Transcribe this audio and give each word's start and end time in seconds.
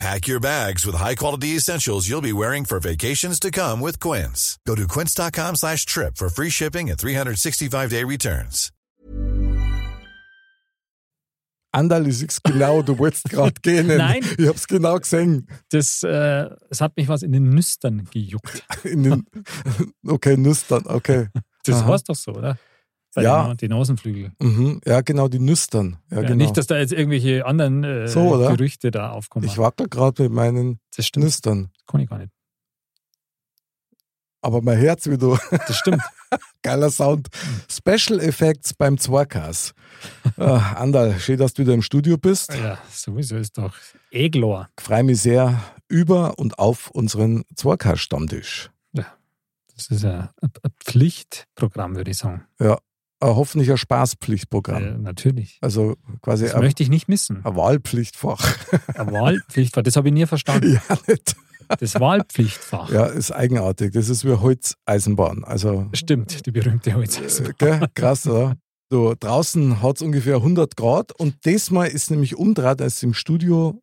Pack 0.00 0.26
your 0.26 0.40
bags 0.40 0.84
with 0.84 0.96
high-quality 0.96 1.56
essentials 1.56 2.08
you'll 2.08 2.20
be 2.20 2.32
wearing 2.32 2.64
for 2.64 2.80
vacations 2.80 3.38
to 3.40 3.50
come 3.50 3.80
with 3.80 4.00
Quince. 4.00 4.58
Go 4.66 4.74
to 4.74 4.88
quince.com 4.88 5.56
slash 5.56 5.86
trip 5.86 6.16
for 6.16 6.28
free 6.28 6.50
shipping 6.50 6.90
and 6.90 6.98
365-day 6.98 8.04
returns. 8.04 8.70
Andal 11.74 12.06
ist 12.06 12.44
genau, 12.44 12.82
du 12.82 12.96
wolltest 12.98 13.28
gerade 13.30 13.60
gehen. 13.60 13.86
Nein. 13.96 14.24
Ich 14.38 14.46
hab's 14.46 14.68
genau 14.68 14.96
gesehen. 14.96 15.48
Das, 15.70 16.04
äh, 16.04 16.48
es 16.70 16.80
hat 16.80 16.96
mich 16.96 17.08
was 17.08 17.22
in 17.24 17.32
den 17.32 17.50
Nüstern 17.50 18.08
gejuckt. 18.12 18.62
In 18.84 19.02
den, 19.02 19.26
okay, 20.06 20.36
Nüstern, 20.36 20.86
okay. 20.86 21.26
Das 21.64 21.76
Aha. 21.76 21.88
heißt 21.88 22.08
doch 22.08 22.14
so, 22.14 22.32
oder? 22.32 22.58
Ja. 23.22 23.54
den 23.54 23.70
Nasenflügel. 23.70 24.32
Mhm. 24.40 24.80
Ja, 24.84 25.00
genau, 25.02 25.28
die 25.28 25.38
Nüstern. 25.38 25.98
Ja, 26.10 26.16
Ja, 26.16 26.22
genau. 26.22 26.36
Nicht, 26.36 26.56
dass 26.56 26.66
da 26.66 26.76
jetzt 26.78 26.92
irgendwelche 26.92 27.46
anderen 27.46 27.84
äh, 27.84 28.08
So? 28.08 28.38
Gerüchte 28.38 28.90
da 28.90 29.10
aufkommen. 29.10 29.46
ich 29.46 29.58
wackel 29.58 29.88
gerade 29.88 30.24
mit 30.24 30.32
meinen 30.32 30.80
das 30.96 31.06
stimmt. 31.06 31.24
Nüstern. 31.24 31.70
Kann 31.86 32.00
ich 32.00 32.08
gar 32.08 32.18
nicht. 32.18 32.30
Aber 34.42 34.60
mein 34.60 34.76
Herz, 34.76 35.08
wie 35.08 35.16
du. 35.16 35.38
Das 35.50 35.76
stimmt. 35.76 36.02
Geiler 36.62 36.90
Sound. 36.90 37.28
Special 37.70 38.20
Effects 38.20 38.74
beim 38.74 38.98
Zwarkas. 38.98 39.72
äh, 40.36 40.42
Andal, 40.42 41.18
schön, 41.18 41.38
dass 41.38 41.54
du 41.54 41.62
wieder 41.62 41.72
im 41.74 41.82
Studio 41.82 42.18
bist. 42.18 42.52
ja, 42.54 42.78
sowieso 42.90 43.36
ist 43.36 43.56
doch 43.56 43.74
eh 44.10 44.28
klar. 44.28 44.68
Ich 44.78 44.84
freue 44.84 45.02
mich 45.04 45.20
sehr 45.22 45.62
über 45.88 46.38
und 46.38 46.58
auf 46.58 46.90
unseren 46.90 47.44
Zwarkas-Stammtisch. 47.54 48.70
Das 49.76 49.88
ist 49.88 50.04
ein, 50.04 50.28
Pflichtprogramm, 50.84 51.96
würde 51.96 52.12
ich 52.12 52.18
sagen. 52.18 52.44
Äh, 52.60 52.76
hoffentlich 53.28 53.70
ein 53.70 53.76
Spaßpflichtprogramm. 53.76 54.82
Äh, 54.84 54.98
natürlich. 54.98 55.58
Also 55.60 55.96
quasi 56.22 56.44
Das 56.44 56.54
ein, 56.54 56.62
möchte 56.62 56.82
ich 56.82 56.88
nicht 56.90 57.08
missen. 57.08 57.44
ein 57.44 57.56
Wahlpflichtfach. 57.56 58.56
Ein 58.96 59.12
Wahlpflichtfach, 59.12 59.82
das 59.82 59.96
habe 59.96 60.08
ich 60.08 60.14
nie 60.14 60.26
verstanden. 60.26 60.74
ja, 60.88 60.96
nicht. 61.08 61.36
Das 61.80 61.98
Wahlpflichtfach. 61.98 62.90
Ja, 62.90 63.06
ist 63.06 63.30
eigenartig. 63.30 63.92
Das 63.92 64.08
ist 64.10 64.24
wie 64.24 64.32
Holzeisenbahn. 64.34 65.44
Also, 65.44 65.88
Stimmt, 65.94 66.44
die 66.46 66.50
berühmte 66.50 66.94
Holzeisenbahn. 66.94 67.54
gell? 67.58 67.86
krass, 67.94 68.26
oder? 68.26 68.56
So, 68.90 69.14
draußen 69.18 69.80
hat 69.82 69.96
es 69.96 70.02
ungefähr 70.02 70.36
100 70.36 70.76
Grad 70.76 71.12
und 71.18 71.44
diesmal 71.46 71.88
ist 71.88 72.10
nämlich 72.10 72.36
umdraht 72.36 72.82
als 72.82 73.02
im 73.02 73.14
Studio 73.14 73.80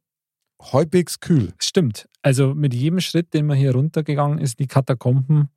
halbwegs 0.72 1.20
kühl. 1.20 1.54
Stimmt. 1.60 2.08
Also 2.22 2.54
mit 2.54 2.74
jedem 2.74 3.00
Schritt, 3.00 3.34
den 3.34 3.48
man 3.48 3.58
hier 3.58 3.74
runtergegangen 3.74 4.38
ist, 4.40 4.60
die 4.60 4.68
Katakomben, 4.68 5.50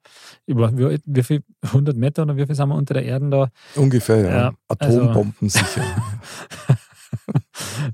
über 0.47 0.77
wie, 0.77 0.99
wie 1.05 1.23
viel, 1.23 1.43
100 1.63 1.97
Meter 1.97 2.23
oder 2.23 2.37
wie 2.37 2.47
viel 2.47 2.55
sind 2.55 2.69
wir 2.69 2.75
unter 2.75 2.95
der 2.95 3.05
Erde 3.05 3.29
da? 3.29 3.51
Ungefähr, 3.75 4.21
ja. 4.21 4.31
Ja, 4.37 4.53
also- 4.79 5.03
Atombomben 5.03 5.49
sicher. 5.49 5.85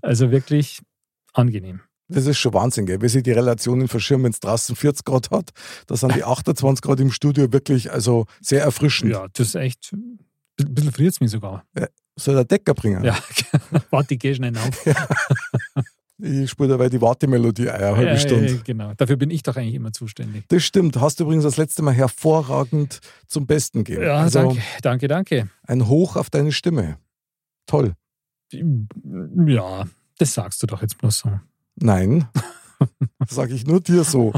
Also 0.02 0.30
wirklich 0.30 0.80
angenehm. 1.32 1.80
Das 2.08 2.26
ist 2.26 2.38
schon 2.38 2.54
Wahnsinn, 2.54 2.86
gell? 2.86 3.00
Wie 3.02 3.08
sich 3.08 3.22
die 3.22 3.30
Relationen 3.30 3.86
verschirmen, 3.86 4.24
wenn 4.24 4.32
es 4.32 4.40
draußen 4.40 4.74
40 4.74 5.04
Grad 5.04 5.30
hat. 5.30 5.50
Da 5.86 5.96
sind 5.96 6.14
die 6.16 6.24
28 6.24 6.82
Grad 6.82 6.98
im 6.98 7.12
Studio 7.12 7.52
wirklich 7.52 7.92
also 7.92 8.26
sehr 8.40 8.62
erfrischend. 8.62 9.12
Ja, 9.12 9.28
das 9.32 9.48
ist 9.48 9.54
echt, 9.54 9.92
ein 9.92 10.18
bisschen 10.58 10.90
friert 10.92 11.12
es 11.12 11.20
mich 11.20 11.30
sogar. 11.30 11.64
Soll 12.16 12.34
der 12.34 12.44
Decker 12.44 12.74
bringen? 12.74 13.04
Ja, 13.04 13.16
warte, 13.90 14.14
ich 14.14 14.20
gehe 14.20 14.34
schnell 14.34 14.56
auf. 14.58 14.84
Ich 16.22 16.50
spiele 16.50 16.68
dabei 16.70 16.88
die 16.88 17.00
Wartemelodie 17.00 17.70
eine 17.70 17.96
halbe 17.96 18.10
Ja, 18.12 18.18
Stunde. 18.18 18.52
ja, 18.52 18.58
genau. 18.64 18.92
Dafür 18.96 19.16
bin 19.16 19.30
ich 19.30 19.42
doch 19.42 19.56
eigentlich 19.56 19.74
immer 19.74 19.92
zuständig. 19.92 20.44
Das 20.48 20.62
stimmt. 20.62 21.00
Hast 21.00 21.18
du 21.20 21.24
übrigens 21.24 21.44
das 21.44 21.56
letzte 21.56 21.82
Mal 21.82 21.94
hervorragend 21.94 23.00
zum 23.26 23.46
Besten 23.46 23.84
gegeben. 23.84 24.04
Ja, 24.06 24.16
also 24.16 24.40
danke, 24.40 24.62
danke, 24.82 25.08
danke. 25.08 25.50
ein 25.66 25.88
Hoch 25.88 26.16
auf 26.16 26.30
deine 26.30 26.52
Stimme. 26.52 26.98
Toll. 27.66 27.94
Ja, 29.46 29.84
das 30.18 30.34
sagst 30.34 30.62
du 30.62 30.66
doch 30.66 30.82
jetzt 30.82 30.98
bloß 30.98 31.18
so. 31.18 31.40
Nein, 31.76 32.26
sage 33.28 33.54
ich 33.54 33.66
nur 33.66 33.80
dir 33.80 34.04
so. 34.04 34.32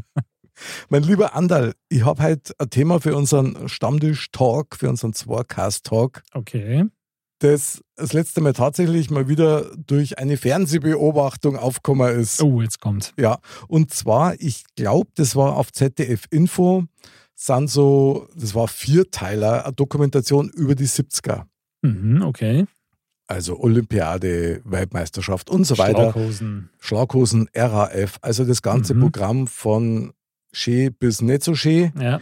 mein 0.88 1.02
lieber 1.02 1.34
Andal, 1.34 1.74
ich 1.88 2.04
habe 2.04 2.22
heute 2.22 2.54
ein 2.58 2.70
Thema 2.70 3.00
für 3.00 3.14
unseren 3.16 3.68
Stammtisch-Talk, 3.68 4.76
für 4.76 4.88
unseren 4.88 5.12
Zwarcast-Talk, 5.12 6.22
Okay. 6.34 6.84
Das 7.42 7.82
das 7.96 8.12
letzte 8.12 8.40
Mal 8.40 8.52
tatsächlich 8.52 9.10
mal 9.10 9.28
wieder 9.28 9.70
durch 9.76 10.18
eine 10.18 10.36
Fernsehbeobachtung 10.36 11.56
aufgekommen 11.56 12.18
ist. 12.18 12.42
Oh, 12.42 12.60
jetzt 12.60 12.80
kommt. 12.80 13.12
Ja, 13.18 13.38
und 13.68 13.92
zwar, 13.92 14.34
ich 14.40 14.64
glaube, 14.76 15.10
das 15.14 15.36
war 15.36 15.56
auf 15.56 15.72
ZDF 15.72 16.24
Info, 16.30 16.84
sind 17.34 17.68
so, 17.70 18.28
das 18.36 18.54
war 18.54 18.68
Vierteiler, 18.68 19.64
eine 19.64 19.74
Dokumentation 19.74 20.48
über 20.50 20.74
die 20.74 20.88
70er. 20.88 21.44
Mhm, 21.82 22.22
okay. 22.22 22.66
Also 23.26 23.58
Olympiade, 23.60 24.60
Weltmeisterschaft 24.64 25.48
und 25.48 25.64
so 25.64 25.78
weiter. 25.78 26.12
Schlaghosen. 26.12 26.70
Schlaghosen, 26.80 27.48
RAF, 27.54 28.18
also 28.20 28.44
das 28.44 28.62
ganze 28.62 28.94
Mhm. 28.94 29.00
Programm 29.00 29.46
von 29.46 30.12
schön 30.52 30.92
bis 30.98 31.22
nicht 31.22 31.42
so 31.44 31.54
schön. 31.54 31.92
Ja. 31.98 32.20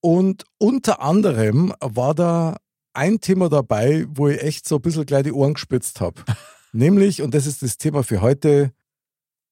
Und 0.00 0.44
unter 0.58 1.02
anderem 1.02 1.74
war 1.80 2.14
da 2.14 2.56
ein 2.98 3.20
Thema 3.20 3.48
dabei, 3.48 4.06
wo 4.08 4.28
ich 4.28 4.42
echt 4.42 4.66
so 4.68 4.76
ein 4.76 4.82
bisschen 4.82 5.06
gleich 5.06 5.22
die 5.24 5.32
Ohren 5.32 5.54
gespitzt 5.54 6.00
habe. 6.00 6.22
Nämlich, 6.72 7.22
und 7.22 7.32
das 7.34 7.46
ist 7.46 7.62
das 7.62 7.78
Thema 7.78 8.02
für 8.02 8.20
heute, 8.20 8.72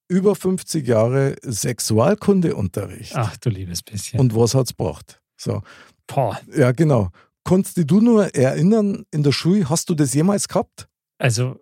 über 0.08 0.34
50 0.36 0.86
Jahre 0.86 1.36
Sexualkundeunterricht. 1.42 3.14
Ach 3.16 3.36
du 3.38 3.50
liebes 3.50 3.82
bisschen. 3.82 4.20
Und 4.20 4.34
was 4.34 4.54
hat's 4.54 4.76
gebracht? 4.76 5.20
So, 5.36 5.62
Boah, 6.06 6.38
ja, 6.54 6.72
genau. 6.72 7.10
Konntest 7.44 7.76
dich 7.76 7.86
du 7.86 8.00
nur 8.00 8.34
erinnern, 8.34 9.04
in 9.10 9.22
der 9.22 9.32
Schule, 9.32 9.68
hast 9.68 9.88
du 9.90 9.94
das 9.94 10.14
jemals 10.14 10.48
gehabt? 10.48 10.88
also 11.18 11.60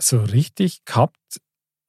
so 0.00 0.20
richtig 0.22 0.84
gehabt 0.84 1.16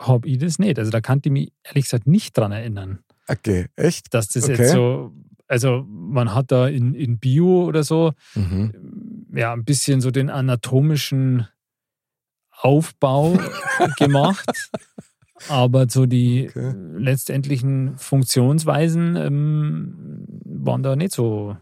habe 0.01 0.27
ich 0.27 0.37
das 0.39 0.57
nicht. 0.59 0.79
Also 0.79 0.89
da 0.91 0.99
kann 1.01 1.21
ich 1.23 1.31
mich 1.31 1.51
ehrlich 1.63 1.85
gesagt 1.85 2.07
nicht 2.07 2.37
dran 2.37 2.51
erinnern, 2.51 2.99
Okay, 3.27 3.67
echt? 3.75 4.13
dass 4.13 4.29
das 4.29 4.43
Okay. 4.45 4.53
jetzt 4.57 4.71
so, 4.71 5.13
also 5.49 5.85
man 5.89 6.33
hat 6.33 6.51
da 6.51 6.67
in, 6.67 6.93
in 6.93 7.19
Bio 7.19 7.65
oder 7.65 7.83
so 7.83 8.13
Mhm. 8.35 9.27
ja 9.33 9.51
ein 9.51 9.65
bisschen 9.65 9.99
so 9.99 10.11
den 10.11 10.29
anatomischen 10.29 11.47
Aufbau 12.51 13.37
gemacht. 13.97 14.49
Aber 15.47 15.87
so 15.89 16.05
die 16.05 16.49
Okay. 16.49 16.73
letztendlichen 16.97 17.97
Funktionsweisen 17.97 19.15
ähm, 19.15 20.25
waren 20.45 20.83
da 20.83 20.95
nicht 20.97 21.13
so. 21.13 21.55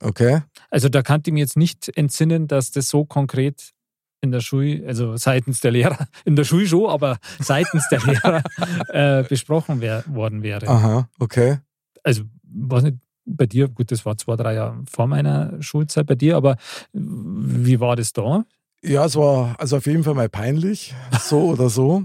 Okay. 0.00 0.42
Also 0.70 0.88
da 0.88 1.02
kann 1.02 1.22
ich 1.26 1.32
mir 1.32 1.40
jetzt 1.40 1.56
nicht 1.56 1.88
entsinnen, 1.96 2.46
dass 2.46 2.70
das 2.70 2.88
so 2.88 3.04
konkret 3.04 3.72
in 4.20 4.30
der 4.30 4.40
Schule, 4.40 4.84
also 4.86 5.16
seitens 5.16 5.58
der 5.60 5.72
Lehrer, 5.72 6.06
in 6.24 6.36
der 6.36 6.44
Schule 6.44 6.66
schon, 6.68 6.88
aber 6.90 7.18
seitens 7.40 7.88
der 7.88 8.00
Lehrer 8.02 8.42
äh, 8.88 9.24
besprochen 9.24 9.80
wär, 9.80 10.04
worden 10.06 10.44
wäre. 10.44 10.68
Aha, 10.68 11.08
okay. 11.18 11.58
Also, 12.04 12.22
weiß 12.54 12.84
nicht, 12.84 12.98
bei 13.24 13.46
dir, 13.46 13.68
gut, 13.68 13.90
das 13.90 14.04
war 14.04 14.16
zwei, 14.16 14.36
drei 14.36 14.54
Jahre 14.54 14.82
vor 14.90 15.06
meiner 15.06 15.62
Schulzeit 15.62 16.06
bei 16.06 16.14
dir, 16.14 16.36
aber 16.36 16.56
wie 16.92 17.78
war 17.80 17.96
das 17.96 18.12
da? 18.12 18.44
Ja, 18.82 19.04
es 19.04 19.14
war 19.14 19.54
also 19.60 19.76
auf 19.76 19.86
jeden 19.86 20.02
Fall 20.02 20.14
mal 20.14 20.28
peinlich, 20.28 20.94
so 21.20 21.40
oder 21.50 21.68
so. 21.68 22.04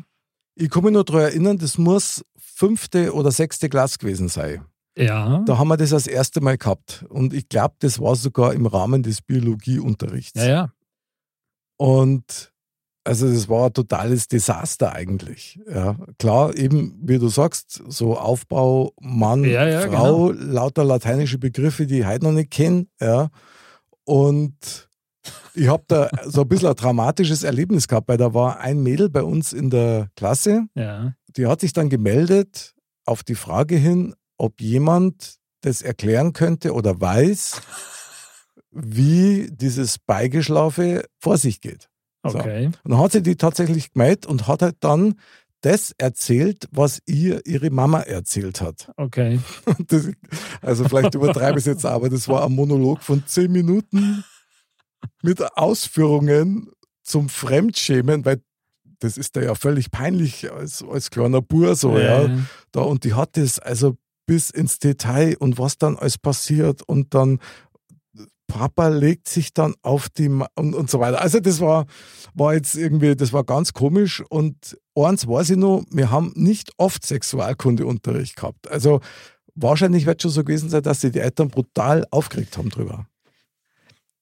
Ich 0.55 0.69
kann 0.69 0.83
mich 0.83 0.93
nur 0.93 1.03
daran 1.03 1.23
erinnern, 1.23 1.57
das 1.57 1.77
muss 1.77 2.23
fünfte 2.37 3.13
oder 3.13 3.31
sechste 3.31 3.69
Klasse 3.69 3.97
gewesen 3.97 4.29
sein. 4.29 4.63
Ja. 4.97 5.43
Da 5.45 5.57
haben 5.57 5.67
wir 5.67 5.77
das 5.77 5.91
das 5.91 6.07
erste 6.07 6.41
Mal 6.41 6.57
gehabt. 6.57 7.05
Und 7.09 7.33
ich 7.33 7.49
glaube, 7.49 7.75
das 7.79 7.99
war 7.99 8.15
sogar 8.15 8.53
im 8.53 8.65
Rahmen 8.65 9.03
des 9.03 9.21
Biologieunterrichts. 9.21 10.41
Ja, 10.41 10.47
ja. 10.47 10.73
Und 11.77 12.51
also 13.07 13.31
das 13.31 13.47
war 13.49 13.67
ein 13.67 13.73
totales 13.73 14.27
Desaster 14.27 14.93
eigentlich. 14.93 15.59
Ja, 15.69 15.95
klar, 16.19 16.55
eben 16.55 16.99
wie 17.01 17.17
du 17.17 17.29
sagst, 17.29 17.81
so 17.87 18.17
Aufbau, 18.17 18.93
Mann, 18.99 19.43
Ja, 19.43 19.67
ja, 19.67 19.81
Frau, 19.89 20.31
lauter 20.31 20.83
lateinische 20.83 21.37
Begriffe, 21.39 21.87
die 21.87 21.99
ich 21.99 22.05
heute 22.05 22.25
noch 22.25 22.31
nicht 22.33 22.51
kenne. 22.51 22.85
Ja. 23.01 23.29
Und 24.03 24.89
ich 25.53 25.67
habe 25.67 25.83
da 25.87 26.09
so 26.25 26.41
ein 26.41 26.47
bisschen 26.47 26.69
ein 26.69 26.75
dramatisches 26.75 27.43
Erlebnis 27.43 27.87
gehabt, 27.87 28.07
weil 28.09 28.17
da 28.17 28.33
war 28.33 28.59
ein 28.59 28.81
Mädel 28.83 29.09
bei 29.09 29.23
uns 29.23 29.53
in 29.53 29.69
der 29.69 30.09
Klasse, 30.15 30.65
Ja. 30.75 31.13
die 31.35 31.47
hat 31.47 31.61
sich 31.61 31.73
dann 31.73 31.89
gemeldet 31.89 32.75
auf 33.05 33.23
die 33.23 33.35
Frage 33.35 33.75
hin, 33.75 34.13
ob 34.37 34.61
jemand 34.61 35.37
das 35.61 35.81
erklären 35.81 36.33
könnte 36.33 36.73
oder 36.73 36.99
weiß, 37.01 37.61
wie 38.71 39.49
dieses 39.51 39.97
Beigeschlafe 39.97 41.05
vor 41.19 41.37
sich 41.37 41.61
geht. 41.61 41.89
So. 42.29 42.39
Okay. 42.39 42.67
Und 42.83 42.91
dann 42.91 42.99
hat 42.99 43.11
sie 43.11 43.21
die 43.21 43.35
tatsächlich 43.35 43.93
gemeldet 43.93 44.25
und 44.25 44.47
hat 44.47 44.61
halt 44.61 44.77
dann 44.81 45.15
das 45.61 45.93
erzählt, 45.97 46.67
was 46.71 46.99
ihr 47.05 47.45
ihre 47.45 47.71
Mama 47.71 48.01
erzählt 48.01 48.61
hat. 48.61 48.91
Okay. 48.97 49.39
Das, 49.87 50.09
also 50.61 50.87
vielleicht 50.87 51.15
übertreibe 51.15 51.59
ich 51.59 51.63
es 51.63 51.65
jetzt, 51.65 51.85
aber 51.85 52.09
das 52.09 52.27
war 52.27 52.45
ein 52.45 52.53
Monolog 52.53 53.01
von 53.01 53.23
zehn 53.25 53.51
Minuten. 53.51 54.23
mit 55.21 55.41
Ausführungen 55.57 56.71
zum 57.03 57.29
Fremdschämen, 57.29 58.25
weil 58.25 58.41
das 58.99 59.17
ist 59.17 59.35
da 59.35 59.41
ja 59.41 59.55
völlig 59.55 59.91
peinlich 59.91 60.51
als, 60.51 60.83
als 60.83 61.11
kleiner 61.11 61.41
Bur 61.41 61.75
so, 61.75 61.97
ja. 61.97 62.23
ja. 62.23 62.37
Da, 62.71 62.81
und 62.81 63.03
die 63.03 63.13
hat 63.13 63.37
das 63.37 63.59
also 63.59 63.97
bis 64.25 64.49
ins 64.49 64.79
Detail 64.79 65.37
und 65.37 65.57
was 65.57 65.77
dann 65.77 65.97
alles 65.97 66.17
passiert 66.17 66.81
und 66.83 67.13
dann 67.13 67.39
Papa 68.47 68.87
legt 68.87 69.27
sich 69.27 69.53
dann 69.53 69.75
auf 69.81 70.09
die 70.09 70.29
Ma 70.29 70.47
und, 70.55 70.73
und 70.73 70.89
so 70.89 70.99
weiter. 70.99 71.21
Also 71.21 71.39
das 71.39 71.59
war, 71.59 71.85
war 72.33 72.53
jetzt 72.53 72.75
irgendwie, 72.75 73.15
das 73.15 73.33
war 73.33 73.43
ganz 73.43 73.73
komisch 73.73 74.23
und 74.29 74.77
eins 74.95 75.27
weiß 75.27 75.51
ich 75.51 75.57
noch, 75.57 75.83
wir 75.91 76.11
haben 76.11 76.31
nicht 76.35 76.71
oft 76.77 77.05
Sexualkundeunterricht 77.05 78.37
gehabt. 78.37 78.69
Also 78.71 79.01
wahrscheinlich 79.55 80.05
wird 80.05 80.21
schon 80.21 80.31
so 80.31 80.43
gewesen 80.43 80.69
sein, 80.69 80.83
dass 80.83 81.01
sie 81.01 81.11
die 81.11 81.19
Eltern 81.19 81.49
brutal 81.49 82.05
aufgeregt 82.09 82.57
haben 82.57 82.69
drüber. 82.69 83.07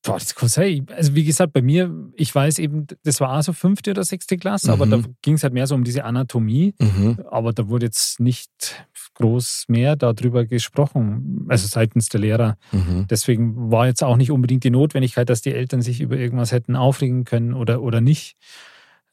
Boah, 0.05 0.19
das 0.19 0.35
kann 0.35 0.49
sein. 0.49 0.85
Also 0.95 1.15
wie 1.15 1.23
gesagt, 1.23 1.51
bei 1.51 1.63
mir, 1.63 1.91
ich 2.15 2.33
weiß 2.33 2.59
eben, 2.59 2.85
das 3.03 3.19
war 3.21 3.29
also 3.29 3.53
fünfte 3.53 3.89
oder 3.89 4.03
sechste 4.03 4.37
Klasse, 4.37 4.67
mhm. 4.67 4.73
aber 4.73 4.85
da 4.85 5.07
ging 5.23 5.33
es 5.33 5.43
halt 5.43 5.53
mehr 5.53 5.65
so 5.65 5.73
um 5.73 5.83
diese 5.83 6.03
Anatomie. 6.03 6.75
Mhm. 6.79 7.21
Aber 7.31 7.53
da 7.53 7.67
wurde 7.69 7.87
jetzt 7.87 8.19
nicht 8.19 8.85
groß 9.15 9.65
mehr 9.67 9.95
darüber 9.95 10.45
gesprochen, 10.45 11.47
also 11.49 11.67
seitens 11.67 12.09
der 12.09 12.19
Lehrer. 12.19 12.57
Mhm. 12.71 13.07
Deswegen 13.09 13.71
war 13.71 13.87
jetzt 13.87 14.03
auch 14.03 14.17
nicht 14.17 14.29
unbedingt 14.29 14.63
die 14.63 14.69
Notwendigkeit, 14.69 15.29
dass 15.29 15.41
die 15.41 15.53
Eltern 15.53 15.81
sich 15.81 16.01
über 16.01 16.17
irgendwas 16.17 16.51
hätten 16.51 16.75
aufregen 16.75 17.23
können 17.23 17.53
oder, 17.53 17.81
oder 17.81 17.99
nicht. 17.99 18.37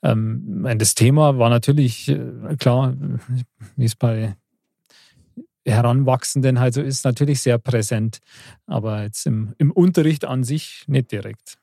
Ähm, 0.02 0.66
das 0.76 0.94
Thema 0.94 1.38
war 1.38 1.48
natürlich 1.48 2.08
äh, 2.08 2.56
klar, 2.58 2.94
wie 3.76 3.84
es 3.84 3.96
bei 3.96 4.36
Heranwachsenden 5.66 6.58
halt 6.60 6.74
so 6.74 6.82
ist, 6.82 7.04
natürlich 7.04 7.40
sehr 7.40 7.58
präsent, 7.58 8.18
aber 8.66 9.02
jetzt 9.02 9.26
im, 9.26 9.54
im 9.58 9.70
Unterricht 9.70 10.24
an 10.24 10.44
sich 10.44 10.84
nicht 10.86 11.12
direkt. 11.12 11.58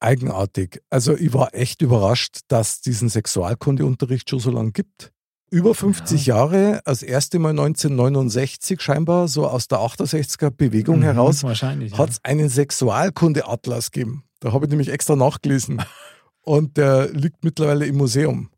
Eigenartig. 0.00 0.82
Also 0.88 1.14
ich 1.14 1.34
war 1.34 1.54
echt 1.54 1.82
überrascht, 1.82 2.40
dass 2.48 2.80
diesen 2.80 3.10
Sexualkundeunterricht 3.10 4.30
schon 4.30 4.40
so 4.40 4.50
lange 4.50 4.72
gibt. 4.72 5.12
Über 5.50 5.74
50 5.74 6.26
ja. 6.26 6.36
Jahre, 6.36 6.80
das 6.84 7.02
erste 7.02 7.38
Mal 7.38 7.50
1969 7.50 8.80
scheinbar, 8.80 9.28
so 9.28 9.46
aus 9.46 9.68
der 9.68 9.78
68er 9.78 10.50
Bewegung 10.50 11.00
mhm, 11.00 11.02
heraus, 11.02 11.42
hat 11.42 11.60
es 11.62 11.90
ja. 11.90 12.06
einen 12.22 12.48
Sexualkundeatlas 12.48 13.90
gegeben. 13.90 14.24
Da 14.38 14.52
habe 14.52 14.64
ich 14.64 14.70
nämlich 14.70 14.88
extra 14.88 15.16
nachgelesen. 15.16 15.82
Und 16.42 16.78
der 16.78 17.10
liegt 17.10 17.44
mittlerweile 17.44 17.84
im 17.84 17.96
Museum. 17.96 18.50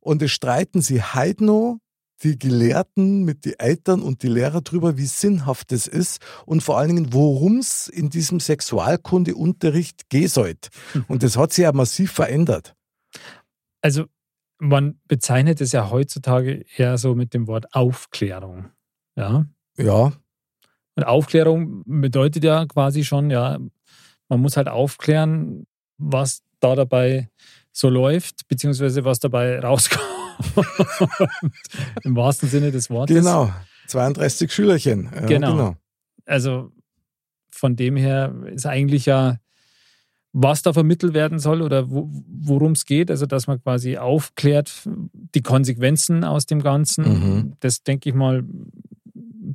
Und 0.00 0.22
es 0.22 0.30
streiten 0.30 0.82
sie 0.82 1.02
heute 1.02 1.78
die 2.24 2.38
Gelehrten 2.38 3.24
mit 3.24 3.44
den 3.44 3.58
Eltern 3.58 4.02
und 4.02 4.22
die 4.22 4.28
Lehrer 4.28 4.62
drüber, 4.62 4.96
wie 4.96 5.06
sinnhaft 5.06 5.70
es 5.72 5.86
ist 5.86 6.20
und 6.46 6.62
vor 6.62 6.78
allen 6.78 6.88
Dingen, 6.88 7.12
worum 7.12 7.58
es 7.58 7.86
in 7.86 8.10
diesem 8.10 8.40
Sexualkundeunterricht 8.40 10.08
gehen 10.08 10.28
sollte. 10.28 10.70
Mhm. 10.94 11.04
Und 11.08 11.22
das 11.22 11.36
hat 11.36 11.52
sich 11.52 11.64
ja 11.64 11.72
massiv 11.72 12.12
verändert. 12.12 12.74
Also 13.82 14.06
man 14.58 14.98
bezeichnet 15.06 15.60
es 15.60 15.72
ja 15.72 15.90
heutzutage 15.90 16.64
eher 16.76 16.96
so 16.98 17.14
mit 17.14 17.34
dem 17.34 17.46
Wort 17.46 17.74
Aufklärung. 17.74 18.70
Ja. 19.16 19.44
Ja. 19.76 20.12
Und 20.96 21.04
Aufklärung 21.04 21.82
bedeutet 21.84 22.44
ja 22.44 22.64
quasi 22.66 23.04
schon, 23.04 23.30
ja, 23.30 23.58
man 24.28 24.40
muss 24.40 24.56
halt 24.56 24.68
aufklären, 24.68 25.66
was 25.98 26.42
da 26.60 26.74
dabei 26.74 27.28
so 27.72 27.88
läuft, 27.88 28.48
beziehungsweise 28.48 29.04
was 29.04 29.18
dabei 29.18 29.58
rauskommt. 29.60 30.23
Im 32.02 32.16
wahrsten 32.16 32.48
Sinne 32.48 32.70
des 32.70 32.90
Wortes. 32.90 33.16
Genau, 33.16 33.52
32 33.88 34.52
Schülerchen. 34.52 35.10
Ja, 35.14 35.26
genau. 35.26 35.52
genau. 35.52 35.76
Also 36.26 36.72
von 37.50 37.76
dem 37.76 37.96
her 37.96 38.34
ist 38.46 38.66
eigentlich 38.66 39.06
ja, 39.06 39.38
was 40.32 40.62
da 40.62 40.72
vermittelt 40.72 41.14
werden 41.14 41.38
soll 41.38 41.62
oder 41.62 41.86
worum 41.88 42.72
es 42.72 42.84
geht, 42.86 43.10
also 43.10 43.26
dass 43.26 43.46
man 43.46 43.62
quasi 43.62 43.96
aufklärt, 43.96 44.88
die 45.34 45.42
Konsequenzen 45.42 46.24
aus 46.24 46.46
dem 46.46 46.60
Ganzen. 46.60 47.04
Mhm. 47.04 47.52
Das 47.60 47.82
denke 47.84 48.08
ich 48.08 48.14
mal, 48.14 48.44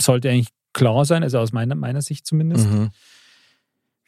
sollte 0.01 0.29
eigentlich 0.29 0.49
klar 0.73 1.03
sein, 1.03 1.23
also 1.23 1.39
aus 1.39 1.51
meiner, 1.51 1.75
meiner 1.75 2.01
Sicht 2.01 2.25
zumindest. 2.25 2.69
Mhm. 2.69 2.89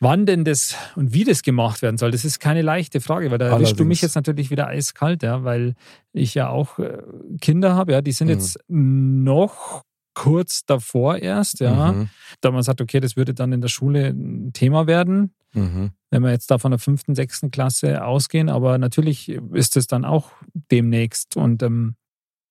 Wann 0.01 0.25
denn 0.25 0.43
das 0.43 0.75
und 0.95 1.13
wie 1.13 1.23
das 1.23 1.43
gemacht 1.43 1.83
werden 1.83 1.97
soll, 1.97 2.09
das 2.09 2.25
ist 2.25 2.39
keine 2.39 2.63
leichte 2.63 3.01
Frage, 3.01 3.29
weil 3.29 3.37
da 3.37 3.45
Allerdings. 3.45 3.69
erwischst 3.69 3.79
du 3.79 3.85
mich 3.85 4.01
jetzt 4.01 4.15
natürlich 4.15 4.49
wieder 4.49 4.67
eiskalt, 4.67 5.21
ja, 5.21 5.43
weil 5.43 5.75
ich 6.11 6.33
ja 6.33 6.49
auch 6.49 6.79
äh, 6.79 6.97
Kinder 7.39 7.75
habe, 7.75 7.91
ja, 7.91 8.01
die 8.01 8.11
sind 8.11 8.27
mhm. 8.27 8.33
jetzt 8.33 8.57
noch 8.67 9.83
kurz 10.15 10.65
davor 10.65 11.17
erst, 11.17 11.59
ja. 11.59 11.91
Mhm. 11.91 12.09
Da 12.41 12.49
man 12.49 12.63
sagt, 12.63 12.81
okay, 12.81 12.99
das 12.99 13.15
würde 13.15 13.35
dann 13.35 13.53
in 13.53 13.61
der 13.61 13.67
Schule 13.67 14.07
ein 14.07 14.53
Thema 14.53 14.87
werden, 14.87 15.35
mhm. 15.53 15.91
wenn 16.09 16.23
wir 16.23 16.31
jetzt 16.31 16.49
da 16.49 16.57
von 16.57 16.71
der 16.71 16.79
fünften, 16.79 17.13
sechsten 17.13 17.51
Klasse 17.51 18.03
ausgehen, 18.03 18.49
aber 18.49 18.79
natürlich 18.79 19.29
ist 19.29 19.77
es 19.77 19.85
dann 19.85 20.03
auch 20.03 20.31
demnächst 20.71 21.37
und 21.37 21.61
ähm, 21.61 21.93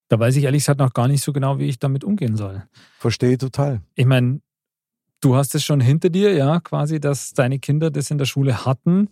da 0.08 0.20
weiß 0.20 0.36
ich 0.36 0.44
ehrlich 0.44 0.62
gesagt 0.62 0.78
noch 0.78 0.92
gar 0.92 1.08
nicht 1.08 1.24
so 1.24 1.32
genau, 1.32 1.58
wie 1.58 1.66
ich 1.66 1.80
damit 1.80 2.04
umgehen 2.04 2.36
soll. 2.36 2.62
Verstehe 2.98 3.38
total. 3.38 3.80
Ich 3.96 4.06
meine, 4.06 4.40
Du 5.20 5.36
hast 5.36 5.54
es 5.54 5.64
schon 5.64 5.80
hinter 5.80 6.08
dir, 6.08 6.32
ja, 6.32 6.60
quasi, 6.60 6.98
dass 6.98 7.32
deine 7.32 7.58
Kinder 7.58 7.90
das 7.90 8.10
in 8.10 8.18
der 8.18 8.24
Schule 8.24 8.64
hatten. 8.64 9.10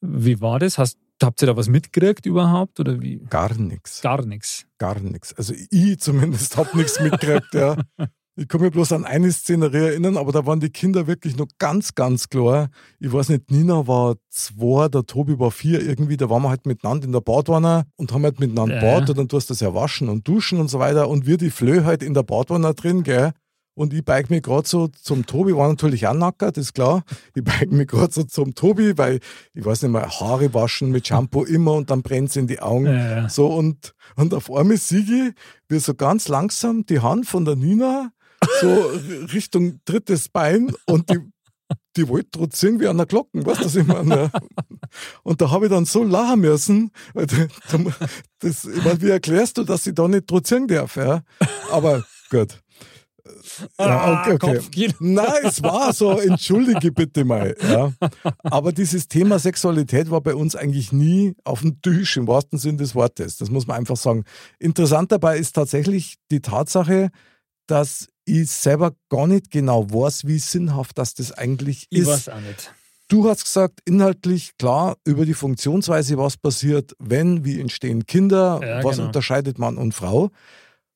Wie 0.00 0.40
war 0.40 0.58
das? 0.58 0.78
Hast, 0.78 0.98
habt 1.22 1.42
ihr 1.42 1.46
da 1.46 1.56
was 1.56 1.68
mitgekriegt 1.68 2.24
überhaupt? 2.24 2.78
Oder 2.80 3.00
wie? 3.00 3.18
Gar 3.28 3.54
nichts. 3.58 4.00
Gar 4.00 4.24
nichts. 4.24 4.66
Gar 4.78 5.00
nichts. 5.00 5.32
Also 5.34 5.54
ich 5.70 6.00
zumindest 6.00 6.56
habe 6.56 6.76
nichts 6.76 7.00
mitgekriegt, 7.00 7.52
ja. 7.54 7.76
Ich 8.36 8.48
kann 8.48 8.62
mich 8.62 8.70
bloß 8.70 8.92
an 8.92 9.04
eine 9.04 9.30
Szenerie 9.30 9.88
erinnern, 9.88 10.16
aber 10.16 10.32
da 10.32 10.46
waren 10.46 10.60
die 10.60 10.70
Kinder 10.70 11.06
wirklich 11.06 11.36
noch 11.36 11.48
ganz, 11.58 11.94
ganz 11.94 12.28
klar. 12.28 12.70
Ich 12.98 13.12
weiß 13.12 13.28
nicht, 13.28 13.50
Nina 13.50 13.86
war 13.86 14.16
zwei, 14.30 14.88
der 14.88 15.04
Tobi 15.04 15.38
war 15.38 15.50
vier 15.50 15.82
irgendwie, 15.82 16.16
da 16.16 16.30
waren 16.30 16.42
wir 16.42 16.48
halt 16.48 16.64
miteinander 16.64 17.04
in 17.04 17.12
der 17.12 17.20
Badwanne 17.20 17.84
und 17.96 18.12
haben 18.12 18.22
halt 18.22 18.40
miteinander 18.40 18.76
ja. 18.76 18.80
Bad 18.80 19.10
und 19.10 19.18
dann 19.18 19.28
tust 19.28 19.50
du 19.50 19.52
das 19.52 19.60
ja 19.60 19.74
waschen 19.74 20.08
und 20.08 20.26
duschen 20.26 20.58
und 20.58 20.68
so 20.68 20.78
weiter 20.78 21.08
und 21.08 21.26
wir 21.26 21.36
die 21.36 21.50
Flöhe 21.50 21.84
halt 21.84 22.02
in 22.02 22.14
der 22.14 22.22
Badwanne 22.22 22.72
drin, 22.72 23.02
gell. 23.02 23.32
Und 23.74 23.94
ich 23.94 24.04
beige 24.04 24.32
mich 24.32 24.42
gerade 24.42 24.68
so 24.68 24.88
zum 24.88 25.24
Tobi, 25.26 25.56
war 25.56 25.68
natürlich 25.68 26.06
auch 26.06 26.14
nackert, 26.14 26.58
ist 26.58 26.74
klar. 26.74 27.02
Ich 27.34 27.44
beige 27.44 27.74
mich 27.74 27.88
gerade 27.88 28.12
so 28.12 28.24
zum 28.24 28.54
Tobi, 28.54 28.98
weil 28.98 29.20
ich 29.54 29.64
weiß 29.64 29.82
nicht 29.82 29.92
mehr, 29.92 30.08
Haare 30.08 30.52
waschen 30.52 30.90
mit 30.90 31.06
Shampoo 31.06 31.44
immer 31.44 31.74
und 31.74 31.90
dann 31.90 32.02
brennt 32.02 32.30
es 32.30 32.36
in 32.36 32.46
die 32.46 32.60
Augen. 32.60 32.86
Ja, 32.86 32.92
ja. 32.92 33.28
So 33.28 33.46
und, 33.46 33.94
und 34.16 34.34
auf 34.34 34.52
einmal 34.52 34.76
sehe 34.76 35.00
ich, 35.00 35.34
wie 35.68 35.78
so 35.78 35.94
ganz 35.94 36.28
langsam 36.28 36.84
die 36.84 37.00
Hand 37.00 37.26
von 37.26 37.44
der 37.44 37.56
Nina 37.56 38.12
so 38.60 38.90
Richtung 39.32 39.80
drittes 39.84 40.28
Bein 40.28 40.72
und 40.86 41.10
die, 41.10 41.18
die 41.96 42.08
wollte 42.08 42.30
trotzdem 42.32 42.70
irgendwie 42.70 42.88
an 42.88 42.96
der 42.96 43.06
Glocken, 43.06 43.44
weißt 43.44 43.60
du, 43.60 43.64
was 43.66 43.76
ich 43.76 43.86
meine? 43.86 44.30
Und 45.22 45.40
da 45.40 45.50
habe 45.50 45.66
ich 45.66 45.70
dann 45.70 45.84
so 45.84 46.02
lachen 46.02 46.40
müssen, 46.40 46.90
das, 47.14 48.64
ich 48.64 48.84
meine, 48.84 49.00
wie 49.00 49.10
erklärst 49.10 49.58
du, 49.58 49.64
dass 49.64 49.86
ich 49.86 49.94
da 49.94 50.08
nicht 50.08 50.26
trotzdem 50.26 50.66
darf, 50.66 50.96
ja? 50.96 51.22
Aber 51.70 52.04
gut. 52.30 52.60
Ja, 53.78 54.22
okay, 54.32 54.58
okay. 54.58 54.94
Nein, 55.00 55.42
es 55.44 55.62
war 55.62 55.92
so, 55.92 56.18
entschuldige 56.18 56.92
bitte 56.92 57.24
mal. 57.24 57.56
Ja. 57.62 57.92
Aber 58.42 58.72
dieses 58.72 59.08
Thema 59.08 59.38
Sexualität 59.38 60.10
war 60.10 60.20
bei 60.20 60.34
uns 60.34 60.56
eigentlich 60.56 60.92
nie 60.92 61.34
auf 61.44 61.60
dem 61.60 61.80
Tisch 61.82 62.16
im 62.16 62.26
wahrsten 62.26 62.58
Sinn 62.58 62.78
des 62.78 62.94
Wortes. 62.94 63.36
Das 63.38 63.50
muss 63.50 63.66
man 63.66 63.76
einfach 63.78 63.96
sagen. 63.96 64.24
Interessant 64.58 65.12
dabei 65.12 65.38
ist 65.38 65.52
tatsächlich 65.52 66.16
die 66.30 66.40
Tatsache, 66.40 67.10
dass 67.66 68.08
ich 68.24 68.50
selber 68.50 68.92
gar 69.08 69.26
nicht 69.26 69.50
genau 69.50 69.90
weiß, 69.90 70.26
wie 70.26 70.38
sinnhaft 70.38 70.98
das, 70.98 71.14
das 71.14 71.32
eigentlich 71.32 71.86
ist. 71.90 72.00
Ich 72.00 72.06
weiß 72.06 72.28
auch 72.30 72.40
nicht. 72.40 72.72
Du 73.08 73.28
hast 73.28 73.42
gesagt, 73.42 73.80
inhaltlich 73.86 74.56
klar 74.56 74.96
über 75.04 75.26
die 75.26 75.34
Funktionsweise, 75.34 76.16
was 76.16 76.36
passiert, 76.36 76.94
wenn, 77.00 77.44
wie 77.44 77.60
entstehen 77.60 78.06
Kinder, 78.06 78.60
ja, 78.62 78.84
was 78.84 78.96
genau. 78.96 79.08
unterscheidet 79.08 79.58
Mann 79.58 79.78
und 79.78 79.94
Frau. 79.94 80.30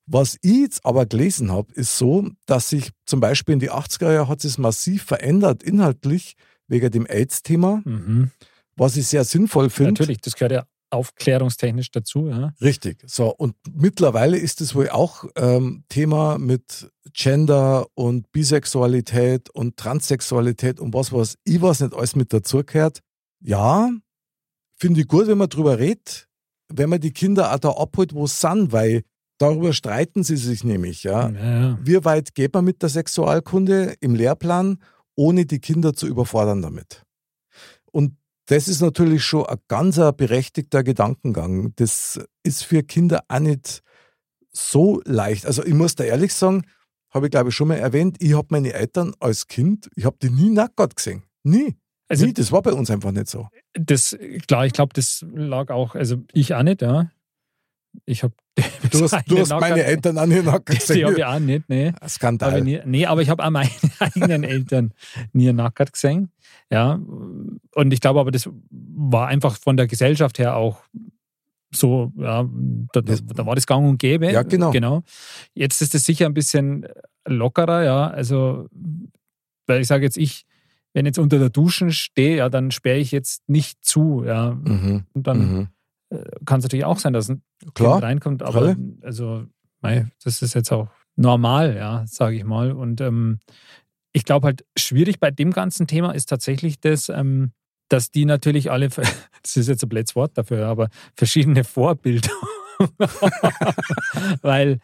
Was 0.06 0.36
ich 0.42 0.60
jetzt 0.60 0.84
aber 0.84 1.06
gelesen 1.06 1.50
habe, 1.50 1.72
ist 1.74 1.96
so, 1.96 2.28
dass 2.46 2.68
sich 2.68 2.90
zum 3.06 3.20
Beispiel 3.20 3.54
in 3.54 3.60
die 3.60 3.70
80er 3.70 4.12
Jahre 4.12 4.28
hat 4.28 4.44
es 4.44 4.58
massiv 4.58 5.04
verändert, 5.04 5.62
inhaltlich, 5.62 6.34
wegen 6.68 6.90
dem 6.90 7.06
AIDS-Thema, 7.06 7.82
mhm. 7.84 8.30
was 8.76 8.96
ich 8.96 9.06
sehr 9.06 9.24
sinnvoll 9.24 9.70
finde. 9.70 9.92
Natürlich, 9.92 10.20
das 10.20 10.34
gehört 10.34 10.52
ja 10.52 10.66
aufklärungstechnisch 10.90 11.90
dazu. 11.90 12.28
Ja. 12.28 12.52
Richtig. 12.60 13.02
So, 13.06 13.34
und 13.34 13.56
mittlerweile 13.72 14.38
ist 14.38 14.60
es 14.60 14.74
wohl 14.74 14.88
auch 14.90 15.24
ähm, 15.36 15.84
Thema 15.88 16.38
mit 16.38 16.90
Gender 17.12 17.86
und 17.94 18.30
Bisexualität 18.32 19.50
und 19.50 19.76
Transsexualität 19.76 20.80
und 20.80 20.94
was, 20.94 21.12
was 21.12 21.36
ich 21.44 21.60
weiß 21.60 21.80
nicht 21.80 21.94
alles 21.94 22.16
mit 22.16 22.32
dazugehört. 22.32 23.00
Ja, 23.40 23.90
finde 24.76 25.00
ich 25.00 25.08
gut, 25.08 25.26
wenn 25.26 25.38
man 25.38 25.48
drüber 25.48 25.78
redet, 25.78 26.28
wenn 26.68 26.88
man 26.88 27.00
die 27.00 27.12
Kinder 27.12 27.52
auch 27.52 27.58
da 27.58 27.70
abholt, 27.70 28.14
wo 28.14 28.26
sie 28.26 28.36
sind, 28.36 28.72
weil 28.72 29.02
Darüber 29.38 29.72
streiten 29.72 30.22
sie 30.22 30.36
sich 30.36 30.62
nämlich, 30.64 31.02
ja. 31.02 31.30
ja. 31.30 31.78
Wie 31.82 32.04
weit 32.04 32.34
geht 32.34 32.54
man 32.54 32.64
mit 32.64 32.82
der 32.82 32.88
Sexualkunde 32.88 33.94
im 34.00 34.14
Lehrplan, 34.14 34.78
ohne 35.16 35.44
die 35.44 35.58
Kinder 35.58 35.94
zu 35.94 36.06
überfordern 36.06 36.62
damit? 36.62 37.02
Und 37.90 38.16
das 38.46 38.68
ist 38.68 38.80
natürlich 38.80 39.24
schon 39.24 39.46
ein 39.46 39.58
ganz 39.68 39.96
berechtigter 40.16 40.84
Gedankengang. 40.84 41.72
Das 41.76 42.20
ist 42.42 42.64
für 42.64 42.82
Kinder 42.82 43.24
auch 43.28 43.40
nicht 43.40 43.82
so 44.52 45.00
leicht. 45.04 45.46
Also 45.46 45.64
ich 45.64 45.74
muss 45.74 45.94
da 45.94 46.04
ehrlich 46.04 46.32
sagen, 46.34 46.62
habe 47.10 47.26
ich 47.26 47.30
glaube 47.30 47.50
ich 47.50 47.54
schon 47.54 47.68
mal 47.68 47.76
erwähnt, 47.76 48.16
ich 48.20 48.34
habe 48.34 48.48
meine 48.50 48.72
Eltern 48.72 49.14
als 49.20 49.46
Kind, 49.46 49.88
ich 49.96 50.04
habe 50.04 50.16
die 50.20 50.30
nie 50.30 50.50
nackt 50.50 50.96
gesehen. 50.96 51.22
Nie. 51.42 51.76
Also, 52.06 52.26
Nie, 52.26 52.34
das 52.34 52.52
war 52.52 52.60
bei 52.60 52.72
uns 52.72 52.90
einfach 52.90 53.12
nicht 53.12 53.28
so. 53.28 53.48
das, 53.72 54.16
klar, 54.46 54.66
ich 54.66 54.74
glaube, 54.74 54.92
das 54.92 55.24
lag 55.32 55.70
auch, 55.70 55.94
also 55.94 56.22
ich 56.32 56.54
auch 56.54 56.62
nicht, 56.62 56.82
ja. 56.82 57.10
Ich 58.06 58.22
habe 58.22 58.34
Du 58.90 59.02
hast, 59.02 59.16
du 59.26 59.38
hast 59.38 59.50
meine 59.50 59.82
Eltern 59.82 60.18
an 60.18 60.30
den 60.30 60.44
Nacken 60.44 60.78
Die 60.94 61.04
habe 61.04 61.16
ich 61.16 61.24
auch 61.24 61.38
nicht, 61.38 61.68
nee. 61.68 61.92
Skandal. 62.06 62.50
Aber 62.50 62.60
nie, 62.60 62.80
nee, 62.84 63.06
aber 63.06 63.22
ich 63.22 63.28
habe 63.28 63.44
auch 63.44 63.50
meine 63.50 63.70
eigenen 63.98 64.44
Eltern 64.44 64.92
nie 65.32 65.52
nackert 65.52 65.92
gesehen. 65.92 66.30
Ja. 66.70 67.00
Und 67.74 67.92
ich 67.92 68.00
glaube 68.00 68.20
aber, 68.20 68.30
das 68.30 68.48
war 68.70 69.28
einfach 69.28 69.56
von 69.58 69.76
der 69.76 69.86
Gesellschaft 69.86 70.38
her 70.38 70.56
auch 70.56 70.82
so, 71.72 72.12
ja, 72.16 72.48
da, 72.92 73.00
da, 73.00 73.14
da 73.16 73.46
war 73.46 73.56
das 73.56 73.66
gang 73.66 73.88
und 73.88 73.98
gäbe. 73.98 74.30
Ja, 74.30 74.42
genau. 74.42 74.70
genau. 74.70 75.02
Jetzt 75.54 75.82
ist 75.82 75.94
es 75.94 76.04
sicher 76.04 76.26
ein 76.26 76.34
bisschen 76.34 76.86
lockerer, 77.26 77.82
ja. 77.82 78.08
Also, 78.08 78.68
weil 79.66 79.80
ich 79.80 79.88
sage 79.88 80.04
jetzt, 80.04 80.16
ich, 80.16 80.46
wenn 80.92 81.06
jetzt 81.06 81.18
unter 81.18 81.40
der 81.40 81.50
Duschen 81.50 81.90
stehe, 81.90 82.36
ja, 82.36 82.48
dann 82.48 82.70
sperre 82.70 82.98
ich 82.98 83.10
jetzt 83.10 83.48
nicht 83.48 83.84
zu, 83.84 84.22
ja. 84.24 84.52
Mhm. 84.52 85.04
Und 85.12 85.26
dann 85.26 85.38
Mhm. 85.38 85.68
Kann 86.44 86.58
es 86.58 86.64
natürlich 86.64 86.84
auch 86.84 86.98
sein, 86.98 87.12
dass 87.12 87.28
ein 87.28 87.42
Klar. 87.74 87.94
Kind 87.94 88.04
reinkommt, 88.04 88.42
aber 88.42 88.74
Klar. 88.74 88.76
also, 89.02 89.44
mei, 89.80 90.06
das 90.22 90.42
ist 90.42 90.54
jetzt 90.54 90.72
auch 90.72 90.88
normal, 91.16 91.76
ja, 91.76 92.04
sage 92.06 92.36
ich 92.36 92.44
mal. 92.44 92.72
Und 92.72 93.00
ähm, 93.00 93.38
ich 94.12 94.24
glaube 94.24 94.46
halt, 94.46 94.64
schwierig 94.76 95.20
bei 95.20 95.30
dem 95.30 95.50
ganzen 95.52 95.86
Thema 95.86 96.12
ist 96.12 96.26
tatsächlich 96.28 96.80
das, 96.80 97.08
ähm, 97.08 97.52
dass 97.88 98.10
die 98.10 98.24
natürlich 98.24 98.70
alle, 98.70 98.88
das 99.42 99.56
ist 99.56 99.68
jetzt 99.68 99.82
ein 99.82 99.88
blödes 99.88 100.14
Wort 100.16 100.36
dafür, 100.38 100.66
aber 100.66 100.88
verschiedene 101.16 101.64
Vorbilder. 101.64 102.30
Weil, 104.42 104.78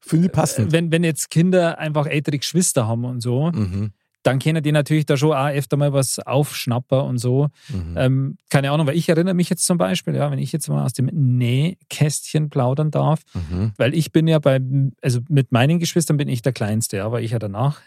Finde 0.00 0.26
ich 0.26 0.32
passend. 0.32 0.72
wenn, 0.72 0.92
wenn 0.92 1.02
jetzt 1.04 1.30
Kinder 1.30 1.78
einfach 1.78 2.06
ältere 2.06 2.38
Geschwister 2.38 2.86
haben 2.86 3.04
und 3.04 3.20
so, 3.20 3.50
Mhm. 3.50 3.92
Dann 4.26 4.38
können 4.40 4.62
die 4.62 4.72
natürlich 4.72 5.06
da 5.06 5.16
schon 5.16 5.32
auch 5.32 5.48
öfter 5.48 5.76
mal 5.76 5.92
was 5.92 6.18
aufschnappen 6.18 6.98
und 7.00 7.18
so. 7.18 7.48
Mhm. 7.68 7.94
Ähm, 7.96 8.36
keine 8.50 8.70
Ahnung, 8.72 8.86
weil 8.86 8.96
ich 8.96 9.08
erinnere 9.08 9.34
mich 9.34 9.48
jetzt 9.50 9.64
zum 9.64 9.78
Beispiel, 9.78 10.14
ja, 10.16 10.30
wenn 10.30 10.38
ich 10.40 10.50
jetzt 10.52 10.68
mal 10.68 10.84
aus 10.84 10.92
dem 10.94 11.06
Nähkästchen 11.12 12.50
plaudern 12.50 12.90
darf, 12.90 13.20
Mhm. 13.34 13.72
weil 13.76 13.94
ich 13.94 14.12
bin 14.12 14.26
ja 14.26 14.38
bei, 14.38 14.60
also 15.02 15.20
mit 15.28 15.52
meinen 15.52 15.78
Geschwistern 15.78 16.16
bin 16.16 16.28
ich 16.28 16.42
der 16.42 16.52
Kleinste, 16.52 16.96
ja, 16.98 17.10
war 17.12 17.20
ich 17.20 17.30
ja 17.30 17.38
danach 17.38 17.80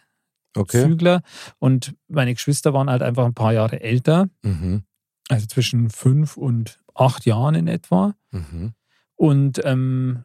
Okay. 0.55 0.81
Zügler 0.83 1.21
und 1.59 1.93
meine 2.07 2.33
Geschwister 2.33 2.73
waren 2.73 2.89
halt 2.89 3.03
einfach 3.03 3.25
ein 3.25 3.35
paar 3.35 3.53
Jahre 3.53 3.81
älter, 3.81 4.29
Mhm. 4.43 4.81
also 5.29 5.45
zwischen 5.45 5.89
fünf 5.91 6.37
und 6.37 6.79
acht 6.95 7.25
Jahren 7.27 7.53
in 7.55 7.67
etwa. 7.67 8.15
Mhm. 8.31 8.73
Und 9.15 9.61
ähm, 9.63 10.23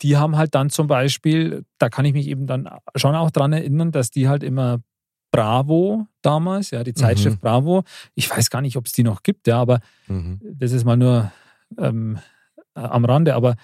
die 0.00 0.16
haben 0.16 0.36
halt 0.36 0.54
dann 0.54 0.70
zum 0.70 0.86
Beispiel, 0.86 1.64
da 1.78 1.88
kann 1.90 2.04
ich 2.06 2.14
mich 2.14 2.26
eben 2.28 2.46
dann 2.46 2.68
schon 2.96 3.14
auch 3.14 3.30
dran 3.30 3.52
erinnern, 3.52 3.92
dass 3.92 4.10
die 4.10 4.28
halt 4.28 4.42
immer 4.42 4.78
Bravo 5.36 6.06
damals, 6.22 6.70
ja, 6.70 6.84
die 6.84 6.94
Zeitschrift 6.94 7.40
Bravo, 7.40 7.82
ich 8.14 8.30
weiß 8.30 8.50
gar 8.50 8.60
nicht, 8.62 8.76
ob 8.76 8.86
es 8.86 8.92
die 8.92 9.02
noch 9.02 9.22
gibt, 9.22 9.46
ja, 9.46 9.60
aber 9.60 9.80
Mhm. 10.06 10.40
das 10.42 10.72
ist 10.72 10.84
mal 10.84 10.96
nur 10.96 11.32
ähm, 11.78 12.18
äh, 12.74 12.80
am 12.80 13.04
Rande, 13.04 13.34
aber 13.34 13.56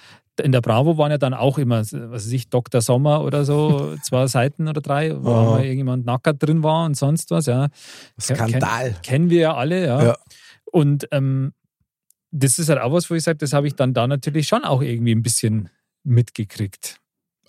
in 0.43 0.53
der 0.53 0.61
Bravo 0.62 0.97
waren 0.97 1.11
ja 1.11 1.19
dann 1.19 1.35
auch 1.35 1.59
immer, 1.59 1.81
was 1.81 1.93
weiß 1.93 2.33
ich, 2.33 2.49
Dr. 2.49 2.81
Sommer 2.81 3.23
oder 3.23 3.45
so, 3.45 3.95
zwei 4.03 4.27
Seiten 4.27 4.69
oder 4.69 4.81
drei, 4.81 5.15
wo 5.23 5.31
Aha. 5.33 5.50
mal 5.50 5.62
irgendjemand 5.65 6.07
nackert 6.07 6.43
drin 6.43 6.62
war 6.62 6.87
und 6.87 6.97
sonst 6.97 7.31
was, 7.31 7.47
ja. 7.47 7.69
Skandal. 8.19 8.95
Kennen 9.03 9.29
wir 9.31 9.41
ja 9.41 9.55
alle, 9.55 9.85
ja. 9.87 10.03
Ja. 10.03 10.17
Und 10.73 11.09
ähm, 11.12 11.53
das 12.31 12.59
ist 12.59 12.69
halt 12.69 12.81
auch 12.81 12.93
was, 12.93 13.11
wo 13.11 13.15
ich 13.15 13.23
sage, 13.23 13.39
das 13.39 13.53
habe 13.53 13.67
ich 13.67 13.75
dann 13.75 13.93
da 13.93 14.07
natürlich 14.07 14.47
schon 14.47 14.65
auch 14.65 14.83
irgendwie 14.83 15.12
ein 15.12 15.23
bisschen 15.23 15.69
mitgekriegt. 16.05 17.00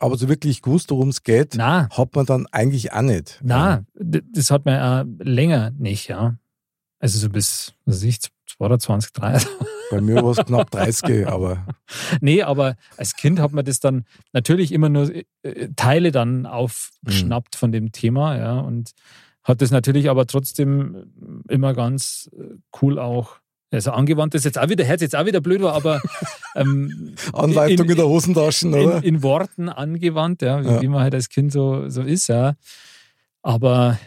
Aber 0.02 0.18
so 0.18 0.28
wirklich 0.28 0.62
gewusst, 0.62 0.90
worum 0.90 1.10
es 1.10 1.24
geht, 1.24 1.54
Na, 1.56 1.88
hat 1.92 2.16
man 2.16 2.26
dann 2.26 2.48
eigentlich 2.52 2.92
auch 2.92 3.02
nicht. 3.04 3.40
na, 3.44 3.84
d- 3.94 4.22
das 4.34 4.50
hat 4.52 4.66
man 4.66 4.74
ja 4.76 5.06
länger 5.24 5.72
nicht, 5.78 6.08
ja. 6.10 6.36
Also 7.00 7.20
so 7.20 7.30
bis, 7.30 7.74
was 7.86 7.98
weiß 7.98 8.04
ich, 8.04 8.20
22, 8.58 9.14
23. 9.14 9.50
Bei 9.92 10.02
mir 10.02 10.16
war 10.24 10.32
es 10.32 10.38
knapp 10.46 10.72
30, 10.72 11.28
aber 11.28 11.66
Nee, 12.22 12.44
aber 12.44 12.76
als 12.98 13.16
Kind 13.16 13.40
hat 13.40 13.52
man 13.54 13.66
das 13.66 13.80
dann 13.80 14.06
natürlich 14.34 14.72
immer 14.72 14.90
nur 14.90 15.12
äh, 15.44 15.70
Teile 15.76 16.12
dann 16.12 16.46
aufgeschnappt 16.46 17.56
von 17.56 17.72
dem 17.72 17.92
Thema, 17.92 18.38
ja, 18.38 18.60
und 18.60 18.92
hat 19.44 19.62
das 19.62 19.72
natürlich 19.72 20.10
aber 20.10 20.26
trotzdem 20.28 21.44
immer 21.50 21.74
ganz 21.74 22.30
äh, 22.38 22.56
cool 22.82 23.00
auch. 23.00 23.38
Also 23.74 23.92
angewandt 23.92 24.36
ist 24.36 24.46
jetzt 24.46 24.58
auch 24.60 24.70
wieder, 24.70 24.86
hört 24.86 25.02
jetzt 25.02 25.16
auch 25.16 25.26
wieder 25.26 25.42
blöd 25.42 25.62
war, 25.62 25.74
aber 25.74 26.02
ähm, 26.56 27.16
Anleitung 27.34 27.86
in, 27.86 27.92
In- 27.92 27.98
der 27.98 28.08
Hosentaschen, 28.08 28.74
oder? 28.74 28.98
in, 28.98 29.16
in 29.16 29.24
Worten 29.24 29.70
angewandt, 29.70 30.42
ja, 30.42 30.62
wie, 30.64 30.68
Ja. 30.68 30.82
wie 30.82 30.88
man 30.88 31.02
halt 31.04 31.14
als 31.16 31.30
Kind 31.30 31.52
so, 31.52 31.88
so 31.90 32.02
ist, 32.02 32.28
ja. 32.28 32.56
Aber 33.42 34.00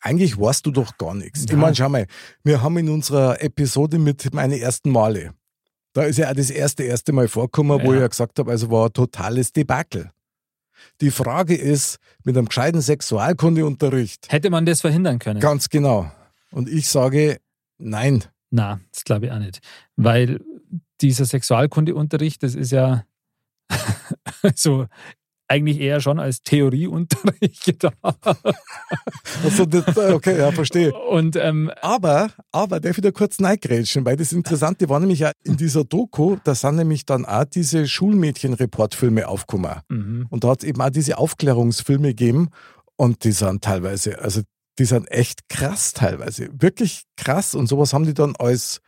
eigentlich 0.00 0.38
weißt 0.38 0.64
du 0.66 0.70
doch 0.70 0.96
gar 0.96 1.14
nichts. 1.14 1.44
Ich 1.44 1.50
Ja. 1.50 1.56
meine, 1.56 1.74
schau 1.74 1.88
mal, 1.88 2.06
wir 2.44 2.62
haben 2.62 2.78
in 2.78 2.88
unserer 2.88 3.42
Episode 3.42 3.98
mit 3.98 4.32
meine 4.32 4.58
ersten 4.60 4.90
Male, 4.90 5.32
da 5.92 6.02
ist 6.04 6.18
ja 6.18 6.30
auch 6.30 6.34
das 6.34 6.50
erste, 6.50 6.84
erste 6.84 7.12
Mal 7.12 7.28
vorgekommen, 7.28 7.80
wo 7.82 7.90
Ja. 7.92 7.94
ich 7.96 8.00
ja 8.02 8.06
gesagt 8.08 8.38
habe, 8.38 8.50
also 8.50 8.70
war 8.70 8.86
ein 8.86 8.92
totales 8.92 9.52
Debakel. 9.52 10.10
Die 11.00 11.10
Frage 11.10 11.56
ist, 11.56 11.98
mit 12.22 12.36
einem 12.36 12.46
gescheiten 12.46 12.80
Sexualkundeunterricht, 12.80 14.30
hätte 14.30 14.50
man 14.50 14.64
das 14.66 14.80
verhindern 14.80 15.18
können? 15.18 15.40
ganz 15.40 15.68
genau. 15.68 16.10
Und 16.50 16.68
ich 16.68 16.88
sage, 16.88 17.38
nein. 17.78 18.24
Na, 18.50 18.80
das 18.92 19.04
glaube 19.04 19.26
ich 19.26 19.32
auch 19.32 19.38
nicht. 19.38 19.60
Weil 19.96 20.40
dieser 21.00 21.24
Sexualkundeunterricht, 21.24 22.42
das 22.42 22.54
ist 22.54 22.72
ja 22.72 23.04
so 24.54 24.86
eigentlich 25.48 25.80
eher 25.80 26.00
schon 26.00 26.20
als 26.20 26.42
Theorieunterricht 26.42 27.64
gedacht. 27.64 27.96
Also, 29.42 29.64
das, 29.64 29.96
okay, 29.96 30.38
ja, 30.38 30.52
verstehe. 30.52 30.92
Und 30.92 31.36
ähm, 31.36 31.70
Aber, 31.80 32.30
aber 32.52 32.80
darf 32.80 32.98
ich 32.98 33.02
da 33.02 33.10
kurz 33.10 33.38
neigrätschen, 33.40 34.04
weil 34.04 34.16
das 34.16 34.32
Interessante 34.32 34.88
war 34.88 35.00
nämlich 35.00 35.20
ja 35.20 35.32
in 35.44 35.56
dieser 35.56 35.84
Doku, 35.84 36.36
da 36.44 36.54
sind 36.54 36.76
nämlich 36.76 37.06
dann 37.06 37.24
auch 37.24 37.44
diese 37.46 37.88
Schulmädchen-Reportfilme 37.88 39.26
aufgekommen. 39.26 39.80
mhm. 39.88 40.26
Und 40.28 40.44
da 40.44 40.50
hat 40.50 40.62
es 40.62 40.68
eben 40.68 40.80
auch 40.82 40.90
diese 40.90 41.16
Aufklärungsfilme 41.16 42.08
gegeben 42.08 42.50
und 42.96 43.24
die 43.24 43.32
sind 43.32 43.64
teilweise, 43.64 44.20
also 44.20 44.42
die 44.78 44.84
sind 44.84 45.10
echt 45.10 45.48
krass 45.48 45.92
teilweise, 45.92 46.50
wirklich 46.52 47.04
krass. 47.16 47.54
Und 47.54 47.68
sowas 47.68 47.92
haben 47.92 48.04
die 48.04 48.14
dann 48.14 48.36
als, 48.36 48.80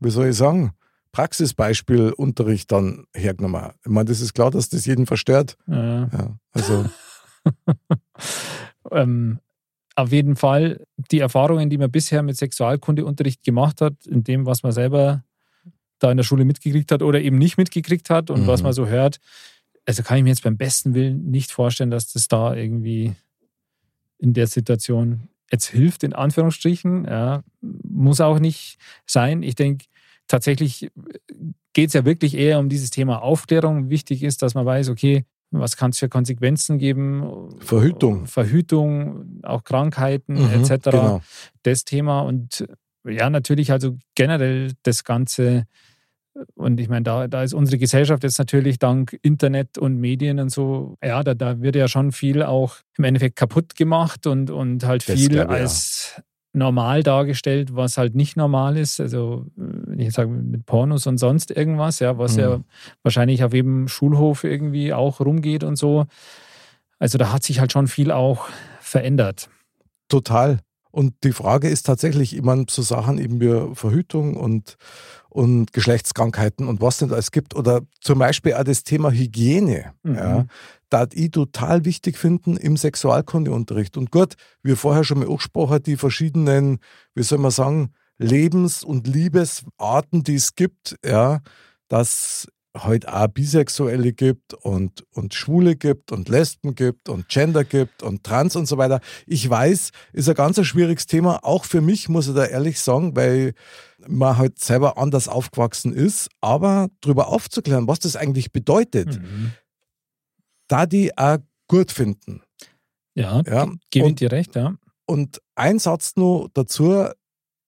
wie 0.00 0.10
soll 0.10 0.28
ich 0.28 0.36
sagen, 0.36 0.72
Praxisbeispiel 1.12 2.12
Unterricht 2.12 2.70
dann 2.72 3.04
hergenommen. 3.14 3.72
Ich 3.84 3.90
meine, 3.90 4.06
das 4.08 4.20
ist 4.20 4.34
klar, 4.34 4.50
dass 4.50 4.68
das 4.68 4.86
jeden 4.86 5.06
verstört. 5.06 5.56
äh, 5.68 5.72
Ja, 5.74 6.38
also, 6.52 6.84
ähm, 8.90 9.38
auf 9.96 10.12
jeden 10.12 10.36
Fall 10.36 10.84
die 11.10 11.18
Erfahrungen, 11.18 11.70
die 11.70 11.78
man 11.78 11.90
bisher 11.90 12.22
mit 12.22 12.36
Sexualkundeunterricht 12.36 13.42
gemacht 13.42 13.80
hat, 13.80 13.94
in 14.06 14.22
dem, 14.22 14.46
was 14.46 14.62
man 14.62 14.72
selber 14.72 15.24
da 15.98 16.10
in 16.10 16.16
der 16.16 16.24
Schule 16.24 16.44
mitgekriegt 16.44 16.92
hat 16.92 17.02
oder 17.02 17.20
eben 17.20 17.38
nicht 17.38 17.58
mitgekriegt 17.58 18.08
hat 18.10 18.30
und 18.30 18.42
Mhm. 18.42 18.46
was 18.46 18.62
man 18.62 18.72
so 18.72 18.86
hört, 18.86 19.18
also 19.86 20.02
kann 20.02 20.18
ich 20.18 20.22
mir 20.22 20.30
jetzt 20.30 20.44
beim 20.44 20.56
besten 20.56 20.94
Willen 20.94 21.30
nicht 21.30 21.50
vorstellen, 21.50 21.90
dass 21.90 22.12
das 22.12 22.28
da 22.28 22.54
irgendwie 22.54 23.14
in 24.18 24.34
der 24.34 24.46
Situation 24.46 25.28
jetzt 25.50 25.66
hilft, 25.66 26.04
in 26.04 26.12
Anführungsstrichen. 26.12 27.04
Ja, 27.06 27.42
muss 27.60 28.20
auch 28.20 28.38
nicht 28.38 28.78
sein. 29.06 29.42
Ich 29.42 29.54
denke, 29.54 29.86
tatsächlich 30.28 30.90
geht 31.72 31.88
es 31.88 31.94
ja 31.94 32.04
wirklich 32.04 32.36
eher 32.36 32.58
um 32.58 32.68
dieses 32.68 32.90
Thema 32.90 33.22
Aufklärung. 33.22 33.90
Wichtig 33.90 34.22
ist, 34.22 34.42
dass 34.42 34.54
man 34.54 34.66
weiß, 34.66 34.90
okay, 34.90 35.24
was 35.50 35.76
kann 35.76 35.90
es 35.90 35.98
für 35.98 36.08
Konsequenzen 36.08 36.78
geben? 36.78 37.50
Verhütung. 37.60 38.26
Verhütung, 38.26 39.40
auch 39.42 39.64
Krankheiten 39.64 40.34
mhm, 40.34 40.50
etc. 40.50 40.90
Genau. 40.90 41.20
Das 41.62 41.84
Thema 41.84 42.20
und 42.20 42.66
ja, 43.06 43.30
natürlich 43.30 43.72
also 43.72 43.96
generell 44.14 44.72
das 44.82 45.04
Ganze. 45.04 45.66
Und 46.54 46.78
ich 46.78 46.88
meine, 46.88 47.02
da, 47.02 47.26
da 47.26 47.42
ist 47.42 47.54
unsere 47.54 47.78
Gesellschaft 47.78 48.22
jetzt 48.22 48.38
natürlich 48.38 48.78
dank 48.78 49.18
Internet 49.22 49.76
und 49.78 49.96
Medien 49.96 50.38
und 50.38 50.50
so, 50.50 50.96
ja, 51.02 51.24
da, 51.24 51.34
da 51.34 51.60
wird 51.60 51.74
ja 51.74 51.88
schon 51.88 52.12
viel 52.12 52.42
auch 52.42 52.76
im 52.96 53.04
Endeffekt 53.04 53.36
kaputt 53.36 53.74
gemacht 53.74 54.26
und, 54.26 54.50
und 54.50 54.84
halt 54.84 55.08
Das 55.08 55.18
viel 55.18 55.30
glaube 55.30 55.54
ich, 55.54 55.60
ja. 55.60 56.22
Normal 56.52 57.02
dargestellt, 57.02 57.76
was 57.76 57.98
halt 57.98 58.14
nicht 58.14 58.36
normal 58.36 58.76
ist. 58.76 59.00
Also, 59.00 59.46
wenn 59.56 59.98
ich 59.98 60.06
jetzt 60.06 60.14
sage, 60.16 60.30
mit 60.30 60.64
Pornos 60.66 61.06
und 61.06 61.18
sonst 61.18 61.50
irgendwas, 61.50 61.98
ja, 62.00 62.18
was 62.18 62.36
Mhm. 62.36 62.42
ja 62.42 62.60
wahrscheinlich 63.02 63.44
auf 63.44 63.52
jedem 63.52 63.88
Schulhof 63.88 64.44
irgendwie 64.44 64.92
auch 64.92 65.20
rumgeht 65.20 65.62
und 65.64 65.76
so. 65.76 66.06
Also, 66.98 67.18
da 67.18 67.32
hat 67.32 67.44
sich 67.44 67.60
halt 67.60 67.72
schon 67.72 67.86
viel 67.86 68.10
auch 68.10 68.48
verändert. 68.80 69.48
Total. 70.08 70.58
Und 70.90 71.14
die 71.22 71.32
Frage 71.32 71.68
ist 71.68 71.84
tatsächlich 71.84 72.34
immer 72.34 72.64
so 72.68 72.80
Sachen 72.82 73.18
eben 73.18 73.40
wie 73.40 73.74
Verhütung 73.76 74.36
und, 74.36 74.76
und 75.28 75.72
Geschlechtskrankheiten 75.74 76.66
und 76.66 76.80
was 76.80 76.96
denn 76.98 77.12
alles 77.12 77.30
gibt. 77.30 77.54
Oder 77.54 77.82
zum 78.00 78.18
Beispiel 78.18 78.54
auch 78.54 78.64
das 78.64 78.84
Thema 78.84 79.10
Hygiene. 79.12 79.92
Mhm. 80.02 80.14
Ja, 80.14 80.46
da 80.90 81.06
ich 81.12 81.30
total 81.30 81.84
wichtig 81.84 82.16
finden 82.18 82.56
im 82.56 82.76
Sexualkundeunterricht. 82.76 83.96
Und 83.96 84.10
gut, 84.10 84.34
wie 84.62 84.76
vorher 84.76 85.04
schon 85.04 85.18
mal 85.18 85.28
angesprochen, 85.28 85.82
die 85.82 85.96
verschiedenen, 85.96 86.78
wie 87.14 87.22
soll 87.22 87.38
man 87.38 87.50
sagen, 87.50 87.92
Lebens- 88.18 88.82
und 88.82 89.06
Liebesarten, 89.06 90.24
die 90.24 90.34
es 90.34 90.54
gibt, 90.54 90.96
ja, 91.04 91.40
dass 91.88 92.48
heute 92.76 93.12
auch 93.12 93.28
Bisexuelle 93.28 94.12
gibt 94.12 94.54
und, 94.54 95.04
und 95.14 95.34
Schwule 95.34 95.76
gibt 95.76 96.12
und 96.12 96.28
Lesben 96.28 96.74
gibt 96.74 97.08
und 97.08 97.28
Gender 97.28 97.64
gibt 97.64 98.02
und 98.02 98.24
Trans 98.24 98.56
und 98.56 98.66
so 98.66 98.78
weiter. 98.78 99.00
Ich 99.26 99.48
weiß, 99.48 99.90
ist 100.12 100.28
ein 100.28 100.34
ganz 100.34 100.64
schwieriges 100.64 101.06
Thema, 101.06 101.44
auch 101.44 101.64
für 101.64 101.80
mich, 101.80 102.08
muss 102.08 102.28
ich 102.28 102.34
da 102.34 102.44
ehrlich 102.44 102.80
sagen, 102.80 103.16
weil 103.16 103.54
man 104.06 104.36
halt 104.36 104.58
selber 104.58 104.98
anders 104.98 105.28
aufgewachsen 105.28 105.92
ist, 105.92 106.28
aber 106.40 106.88
darüber 107.00 107.28
aufzuklären, 107.28 107.88
was 107.88 108.00
das 108.00 108.16
eigentlich 108.16 108.52
bedeutet, 108.52 109.20
mhm. 109.20 109.52
Da 110.68 110.86
die 110.86 111.16
auch 111.16 111.38
gut 111.66 111.90
finden. 111.92 112.42
Ja, 113.14 113.42
ja. 113.46 113.68
gebe 113.90 114.08
ich 114.08 114.14
dir 114.16 114.32
recht, 114.32 114.54
ja. 114.54 114.76
Und 115.06 115.40
ein 115.54 115.78
Satz 115.78 116.14
nur 116.16 116.50
dazu, 116.54 117.06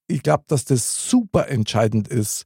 ich 0.07 0.23
glaube, 0.23 0.45
dass 0.47 0.65
das 0.65 1.09
super 1.09 1.49
entscheidend 1.49 2.09
ist, 2.09 2.45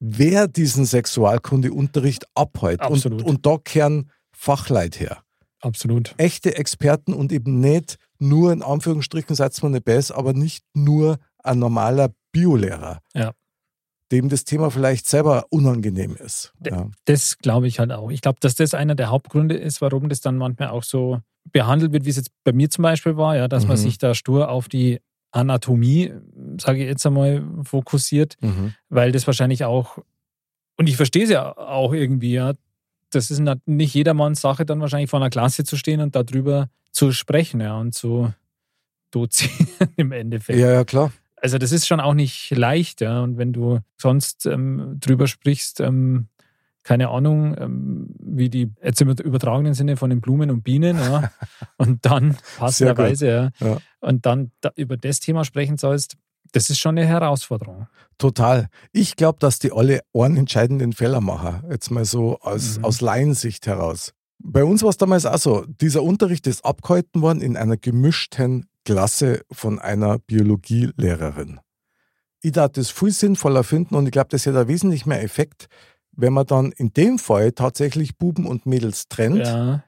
wer 0.00 0.48
diesen 0.48 0.84
Sexualkundeunterricht 0.84 2.26
abhält. 2.34 2.80
Absolut. 2.80 3.22
Und, 3.22 3.28
und 3.28 3.46
da 3.46 3.56
kehren 3.58 4.10
Fachleit 4.32 5.00
her. 5.00 5.22
Absolut. 5.60 6.14
Echte 6.18 6.56
Experten 6.56 7.12
und 7.12 7.32
eben 7.32 7.60
nicht 7.60 7.98
nur, 8.18 8.52
in 8.52 8.62
Anführungsstrichen, 8.62 9.34
seid 9.34 9.60
man 9.62 9.72
nicht 9.72 9.84
besser, 9.84 10.16
aber 10.16 10.32
nicht 10.32 10.64
nur 10.74 11.18
ein 11.42 11.58
normaler 11.58 12.10
Biolehrer. 12.32 13.00
Ja. 13.14 13.32
Dem 14.10 14.28
das 14.28 14.44
Thema 14.44 14.70
vielleicht 14.70 15.06
selber 15.06 15.46
unangenehm 15.50 16.16
ist. 16.16 16.54
Ja. 16.64 16.88
Das 17.04 17.38
glaube 17.38 17.68
ich 17.68 17.78
halt 17.78 17.92
auch. 17.92 18.10
Ich 18.10 18.22
glaube, 18.22 18.38
dass 18.40 18.54
das 18.54 18.72
einer 18.72 18.94
der 18.94 19.10
Hauptgründe 19.10 19.56
ist, 19.56 19.80
warum 19.80 20.08
das 20.08 20.20
dann 20.20 20.38
manchmal 20.38 20.68
auch 20.68 20.82
so 20.82 21.20
behandelt 21.52 21.92
wird, 21.92 22.04
wie 22.04 22.10
es 22.10 22.16
jetzt 22.16 22.30
bei 22.44 22.52
mir 22.52 22.70
zum 22.70 22.82
Beispiel 22.82 23.16
war, 23.16 23.36
ja, 23.36 23.48
dass 23.48 23.64
mhm. 23.64 23.68
man 23.68 23.76
sich 23.76 23.98
da 23.98 24.14
stur 24.14 24.50
auf 24.50 24.68
die 24.68 25.00
Anatomie, 25.30 26.12
sage 26.58 26.82
ich 26.82 26.88
jetzt 26.88 27.06
einmal, 27.06 27.44
fokussiert, 27.62 28.36
mhm. 28.40 28.74
weil 28.88 29.12
das 29.12 29.26
wahrscheinlich 29.26 29.64
auch, 29.64 29.98
und 30.76 30.88
ich 30.88 30.96
verstehe 30.96 31.24
es 31.24 31.30
ja 31.30 31.56
auch 31.56 31.92
irgendwie, 31.92 32.32
ja, 32.32 32.54
das 33.10 33.30
ist 33.30 33.42
nicht 33.66 33.94
jedermanns 33.94 34.40
Sache, 34.40 34.66
dann 34.66 34.80
wahrscheinlich 34.80 35.10
vor 35.10 35.20
einer 35.20 35.30
Klasse 35.30 35.64
zu 35.64 35.76
stehen 35.76 36.00
und 36.00 36.14
darüber 36.14 36.68
zu 36.92 37.12
sprechen, 37.12 37.60
ja, 37.60 37.78
und 37.78 37.94
zu 37.94 38.32
dozieren 39.10 39.68
im 39.96 40.12
Endeffekt. 40.12 40.58
Ja, 40.58 40.70
ja, 40.70 40.84
klar. 40.84 41.12
Also 41.40 41.58
das 41.58 41.72
ist 41.72 41.86
schon 41.86 42.00
auch 42.00 42.14
nicht 42.14 42.50
leicht, 42.50 43.00
ja. 43.00 43.20
Und 43.20 43.38
wenn 43.38 43.52
du 43.52 43.80
sonst 43.96 44.46
ähm, 44.46 44.96
drüber 45.00 45.26
sprichst, 45.26 45.80
ähm, 45.80 46.28
keine 46.82 47.10
Ahnung, 47.10 47.54
ähm, 47.58 48.14
wie 48.18 48.48
die 48.48 48.72
jetzt 48.82 49.00
im 49.00 49.10
übertragenen 49.10 49.74
Sinne 49.74 49.96
von 49.96 50.10
den 50.10 50.20
Blumen 50.20 50.50
und 50.50 50.62
Bienen, 50.62 50.96
ja, 50.98 51.30
und 51.76 52.04
dann 52.06 52.36
passenderweise, 52.56 53.26
ja, 53.28 53.50
ja, 53.60 53.78
und 54.00 54.24
dann 54.24 54.52
da, 54.60 54.70
über 54.74 54.96
das 54.96 55.20
Thema 55.20 55.44
sprechen 55.44 55.76
sollst, 55.76 56.16
das 56.52 56.70
ist 56.70 56.78
schon 56.78 56.96
eine 56.96 57.06
Herausforderung. 57.06 57.88
Total. 58.16 58.68
Ich 58.92 59.16
glaube, 59.16 59.38
dass 59.38 59.58
die 59.58 59.70
alle 59.70 60.00
einen 60.14 60.38
entscheidenden 60.38 60.92
Fehler 60.92 61.20
machen. 61.20 61.62
Jetzt 61.70 61.90
mal 61.90 62.04
so 62.04 62.38
aus, 62.40 62.78
mhm. 62.78 62.84
aus 62.84 63.00
Laiensicht 63.00 63.66
heraus. 63.66 64.14
Bei 64.38 64.64
uns 64.64 64.82
war 64.82 64.90
es 64.90 64.96
damals 64.96 65.26
auch 65.26 65.38
so. 65.38 65.66
Dieser 65.66 66.02
Unterricht 66.02 66.46
ist 66.46 66.64
abgehalten 66.64 67.20
worden 67.20 67.42
in 67.42 67.56
einer 67.56 67.76
gemischten 67.76 68.66
Klasse 68.88 69.42
von 69.52 69.78
einer 69.78 70.18
Biologielehrerin. 70.18 71.60
Ich 72.40 72.52
darf 72.52 72.72
das 72.72 72.88
viel 72.88 73.10
sinnvoller 73.10 73.62
finden 73.62 73.94
und 73.96 74.06
ich 74.06 74.12
glaube, 74.12 74.28
das 74.30 74.48
einen 74.48 74.66
wesentlich 74.66 75.04
mehr 75.04 75.22
Effekt, 75.22 75.68
wenn 76.12 76.32
man 76.32 76.46
dann 76.46 76.72
in 76.72 76.94
dem 76.94 77.18
Fall 77.18 77.52
tatsächlich 77.52 78.16
Buben 78.16 78.46
und 78.46 78.64
Mädels 78.64 79.06
trennt, 79.08 79.46
ja. 79.46 79.84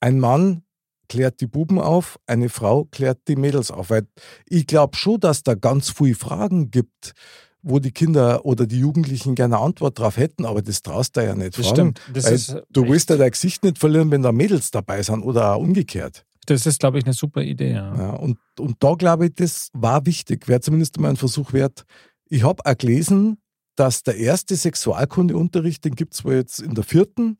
ein 0.00 0.20
Mann 0.20 0.62
klärt 1.10 1.42
die 1.42 1.46
Buben 1.46 1.78
auf, 1.78 2.18
eine 2.26 2.48
Frau 2.48 2.86
klärt 2.86 3.28
die 3.28 3.36
Mädels 3.36 3.70
auf. 3.70 3.90
Weil 3.90 4.06
ich 4.48 4.66
glaube 4.66 4.96
schon, 4.96 5.20
dass 5.20 5.42
da 5.42 5.54
ganz 5.54 5.90
viele 5.90 6.14
Fragen 6.14 6.70
gibt, 6.70 7.12
wo 7.60 7.78
die 7.78 7.92
Kinder 7.92 8.46
oder 8.46 8.66
die 8.66 8.78
Jugendlichen 8.78 9.34
gerne 9.34 9.56
eine 9.56 9.64
Antwort 9.66 9.98
drauf 9.98 10.16
hätten, 10.16 10.46
aber 10.46 10.62
das 10.62 10.80
traust 10.80 11.18
du 11.18 11.26
ja 11.26 11.34
nicht 11.34 11.58
das 11.58 11.66
fragen. 11.66 11.94
Stimmt. 11.94 12.24
Das 12.26 12.56
du 12.70 12.88
willst 12.88 13.10
ja 13.10 13.18
dein 13.18 13.32
Gesicht 13.32 13.62
nicht 13.64 13.78
verlieren, 13.78 14.10
wenn 14.10 14.22
da 14.22 14.32
Mädels 14.32 14.70
dabei 14.70 15.02
sind 15.02 15.22
oder 15.22 15.56
auch 15.56 15.60
umgekehrt. 15.60 16.24
Das 16.46 16.66
ist, 16.66 16.80
glaube 16.80 16.98
ich, 16.98 17.04
eine 17.04 17.14
super 17.14 17.42
Idee. 17.42 17.72
Ja. 17.72 17.94
ja 17.96 18.10
und, 18.10 18.38
und 18.58 18.76
da 18.80 18.94
glaube 18.94 19.26
ich, 19.26 19.34
das 19.34 19.68
war 19.72 20.06
wichtig. 20.06 20.48
Wäre 20.48 20.60
zumindest 20.60 20.98
mal 20.98 21.10
ein 21.10 21.16
Versuch 21.16 21.52
wert. 21.52 21.84
Ich 22.26 22.42
habe 22.42 22.64
auch 22.64 22.76
gelesen, 22.76 23.38
dass 23.76 24.02
der 24.02 24.16
erste 24.16 24.56
Sexualkundeunterricht, 24.56 25.84
den 25.84 25.94
gibt 25.94 26.14
es 26.14 26.24
wohl 26.24 26.34
jetzt 26.34 26.58
in 26.58 26.74
der 26.74 26.84
vierten 26.84 27.38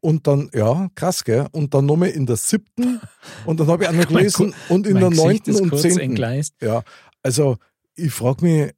und 0.00 0.26
dann, 0.26 0.50
ja, 0.52 0.88
krass, 0.94 1.24
gell? 1.24 1.46
Und 1.52 1.72
dann 1.72 1.86
nochmal 1.86 2.10
in 2.10 2.26
der 2.26 2.36
siebten 2.36 3.00
und 3.46 3.58
dann 3.58 3.68
habe 3.68 3.84
ich 3.84 3.88
auch 3.88 3.94
noch 3.94 4.08
gelesen 4.08 4.54
und 4.68 4.86
in 4.86 4.98
der 4.98 5.10
neunten 5.10 5.56
und 5.56 5.78
zehnten. 5.78 6.42
Ja, 6.60 6.82
also 7.22 7.56
ich 7.96 8.12
frage 8.12 8.44
mich, 8.44 8.72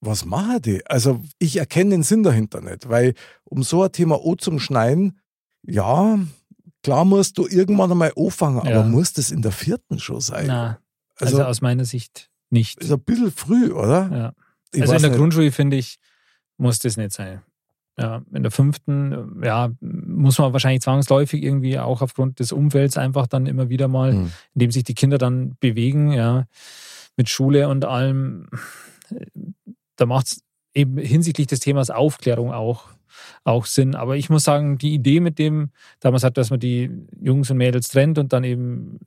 was 0.00 0.24
machen 0.24 0.60
die? 0.62 0.84
Also 0.86 1.22
ich 1.38 1.56
erkenne 1.56 1.90
den 1.90 2.02
Sinn 2.02 2.22
dahinter 2.22 2.60
nicht, 2.60 2.88
weil 2.88 3.14
um 3.44 3.62
so 3.62 3.84
ein 3.84 3.92
Thema 3.92 4.20
O 4.22 4.34
zum 4.34 4.58
Schneiden, 4.58 5.20
ja, 5.62 6.18
klar 6.84 7.04
musst 7.04 7.38
du 7.38 7.48
irgendwann 7.48 7.90
einmal 7.90 8.12
anfangen, 8.16 8.64
ja. 8.64 8.78
aber 8.78 8.88
muss 8.88 9.12
das 9.12 9.32
in 9.32 9.42
der 9.42 9.50
vierten 9.50 9.98
schon 9.98 10.20
sein? 10.20 10.46
Na, 10.46 10.78
also, 11.18 11.38
also 11.38 11.48
aus 11.48 11.60
meiner 11.60 11.84
Sicht 11.84 12.30
nicht. 12.50 12.80
Ist 12.80 12.92
ein 12.92 13.00
bisschen 13.00 13.32
früh, 13.32 13.72
oder? 13.72 14.10
Ja. 14.12 14.32
Ich 14.72 14.82
also 14.82 14.94
in 14.94 15.02
der 15.02 15.10
nicht. 15.10 15.18
Grundschule, 15.18 15.50
finde 15.50 15.76
ich, 15.76 15.98
muss 16.56 16.78
das 16.78 16.96
nicht 16.96 17.12
sein. 17.12 17.42
Ja, 17.98 18.22
in 18.32 18.42
der 18.42 18.50
fünften, 18.50 19.40
ja, 19.42 19.70
muss 19.80 20.38
man 20.38 20.52
wahrscheinlich 20.52 20.82
zwangsläufig 20.82 21.42
irgendwie 21.42 21.78
auch 21.78 22.02
aufgrund 22.02 22.40
des 22.40 22.50
Umfelds 22.50 22.96
einfach 22.98 23.28
dann 23.28 23.46
immer 23.46 23.68
wieder 23.68 23.86
mal, 23.86 24.12
mhm. 24.12 24.32
indem 24.54 24.72
sich 24.72 24.82
die 24.82 24.94
Kinder 24.94 25.16
dann 25.16 25.56
bewegen, 25.60 26.12
ja, 26.12 26.46
mit 27.16 27.28
Schule 27.28 27.68
und 27.68 27.84
allem, 27.84 28.48
da 29.94 30.06
macht 30.06 30.26
es 30.26 30.42
eben 30.74 30.98
hinsichtlich 30.98 31.46
des 31.46 31.60
Themas 31.60 31.90
Aufklärung 31.90 32.52
auch, 32.52 32.88
auch 33.44 33.66
Sinn. 33.66 33.94
Aber 33.94 34.16
ich 34.16 34.30
muss 34.30 34.44
sagen, 34.44 34.78
die 34.78 34.94
Idee 34.94 35.20
mit 35.20 35.38
dem, 35.38 35.70
damals 36.00 36.24
hat, 36.24 36.36
dass 36.36 36.50
man 36.50 36.60
die 36.60 36.90
Jungs 37.20 37.50
und 37.50 37.56
Mädels 37.56 37.88
trennt 37.88 38.18
und 38.18 38.32
dann 38.32 38.44
eben 38.44 39.00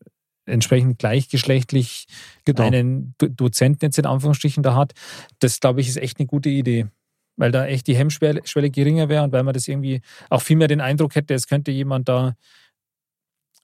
entsprechend 0.48 1.00
gleichgeschlechtlich 1.00 2.08
genau. 2.46 2.64
einen 2.64 3.14
Dozenten 3.18 3.86
jetzt 3.86 4.00
in 4.00 4.06
Anführungsstrichen 4.06 4.64
da 4.64 4.76
hat, 4.76 4.94
das 5.40 5.60
glaube 5.60 5.82
ich 5.82 5.90
ist 5.90 5.98
echt 5.98 6.20
eine 6.20 6.28
gute 6.28 6.50
Idee. 6.50 6.88
Weil 7.36 7.52
da 7.52 7.68
echt 7.68 7.86
die 7.86 7.96
Hemmschwelle 7.96 8.72
geringer 8.72 9.10
wäre 9.10 9.24
und 9.24 9.32
weil 9.32 9.44
man 9.44 9.54
das 9.54 9.68
irgendwie 9.68 10.02
auch 10.30 10.42
viel 10.42 10.58
mehr 10.58 10.68
den 10.68 10.82
Eindruck 10.82 11.14
hätte, 11.14 11.36
es 11.36 11.46
könnte 11.46 11.70
jemand 11.70 12.10
da, 12.10 12.36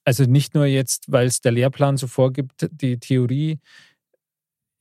also 0.05 0.25
nicht 0.25 0.53
nur 0.53 0.67
jetzt, 0.67 1.11
weil 1.11 1.25
es 1.25 1.41
der 1.41 1.53
Lehrplan 1.53 1.97
so 1.97 2.05
vorgibt, 2.05 2.69
die 2.69 2.99
Theorie 2.99 3.59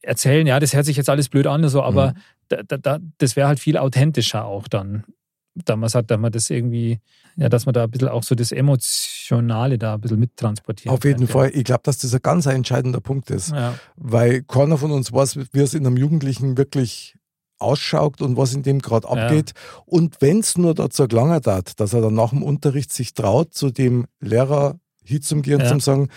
erzählen, 0.02 0.46
ja, 0.46 0.60
das 0.60 0.74
hört 0.74 0.84
sich 0.84 0.98
jetzt 0.98 1.08
alles 1.08 1.30
blöd 1.30 1.46
an, 1.46 1.66
so, 1.68 1.82
aber 1.82 2.12
mhm. 2.50 2.66
da, 2.66 2.76
da, 2.76 2.98
das 3.16 3.36
wäre 3.36 3.48
halt 3.48 3.60
viel 3.60 3.78
authentischer 3.78 4.44
auch 4.44 4.68
dann 4.68 5.04
damals 5.54 5.94
hat, 5.94 6.10
dass 6.10 6.18
man 6.18 6.32
das 6.32 6.50
irgendwie, 6.50 7.00
ja, 7.36 7.48
dass 7.48 7.66
man 7.66 7.72
da 7.72 7.84
ein 7.84 7.90
bisschen 7.90 8.08
auch 8.08 8.22
so 8.22 8.34
das 8.34 8.52
Emotionale 8.52 9.78
da 9.78 9.94
ein 9.94 10.00
bisschen 10.00 10.18
mittransportiert. 10.18 10.92
Auf 10.92 11.04
jeden 11.04 11.26
Fall. 11.26 11.50
Ich 11.54 11.64
glaube, 11.64 11.82
dass 11.84 11.98
das 11.98 12.14
ein 12.14 12.22
ganz 12.22 12.46
entscheidender 12.46 13.00
Punkt 13.00 13.30
ist. 13.30 13.50
Ja. 13.50 13.74
Weil 13.96 14.42
keiner 14.42 14.78
von 14.78 14.90
uns 14.90 15.12
weiß, 15.12 15.38
wie 15.52 15.60
es 15.60 15.74
in 15.74 15.86
einem 15.86 15.96
Jugendlichen 15.96 16.56
wirklich 16.56 17.16
ausschaut 17.58 18.20
und 18.20 18.36
was 18.36 18.54
in 18.54 18.62
dem 18.62 18.80
gerade 18.80 19.08
abgeht. 19.08 19.52
Ja. 19.54 19.82
Und 19.86 20.16
wenn 20.20 20.40
es 20.40 20.58
nur 20.58 20.74
dazu 20.74 21.06
gelangen 21.06 21.40
hat, 21.44 21.78
dass 21.80 21.92
er 21.92 22.00
dann 22.00 22.14
nach 22.14 22.30
dem 22.30 22.42
Unterricht 22.42 22.92
sich 22.92 23.14
traut, 23.14 23.54
zu 23.54 23.70
dem 23.70 24.06
Lehrer 24.20 24.78
hinzugehen 25.04 25.60
ja. 25.60 25.68
zum 25.68 25.80
sagen, 25.80 26.08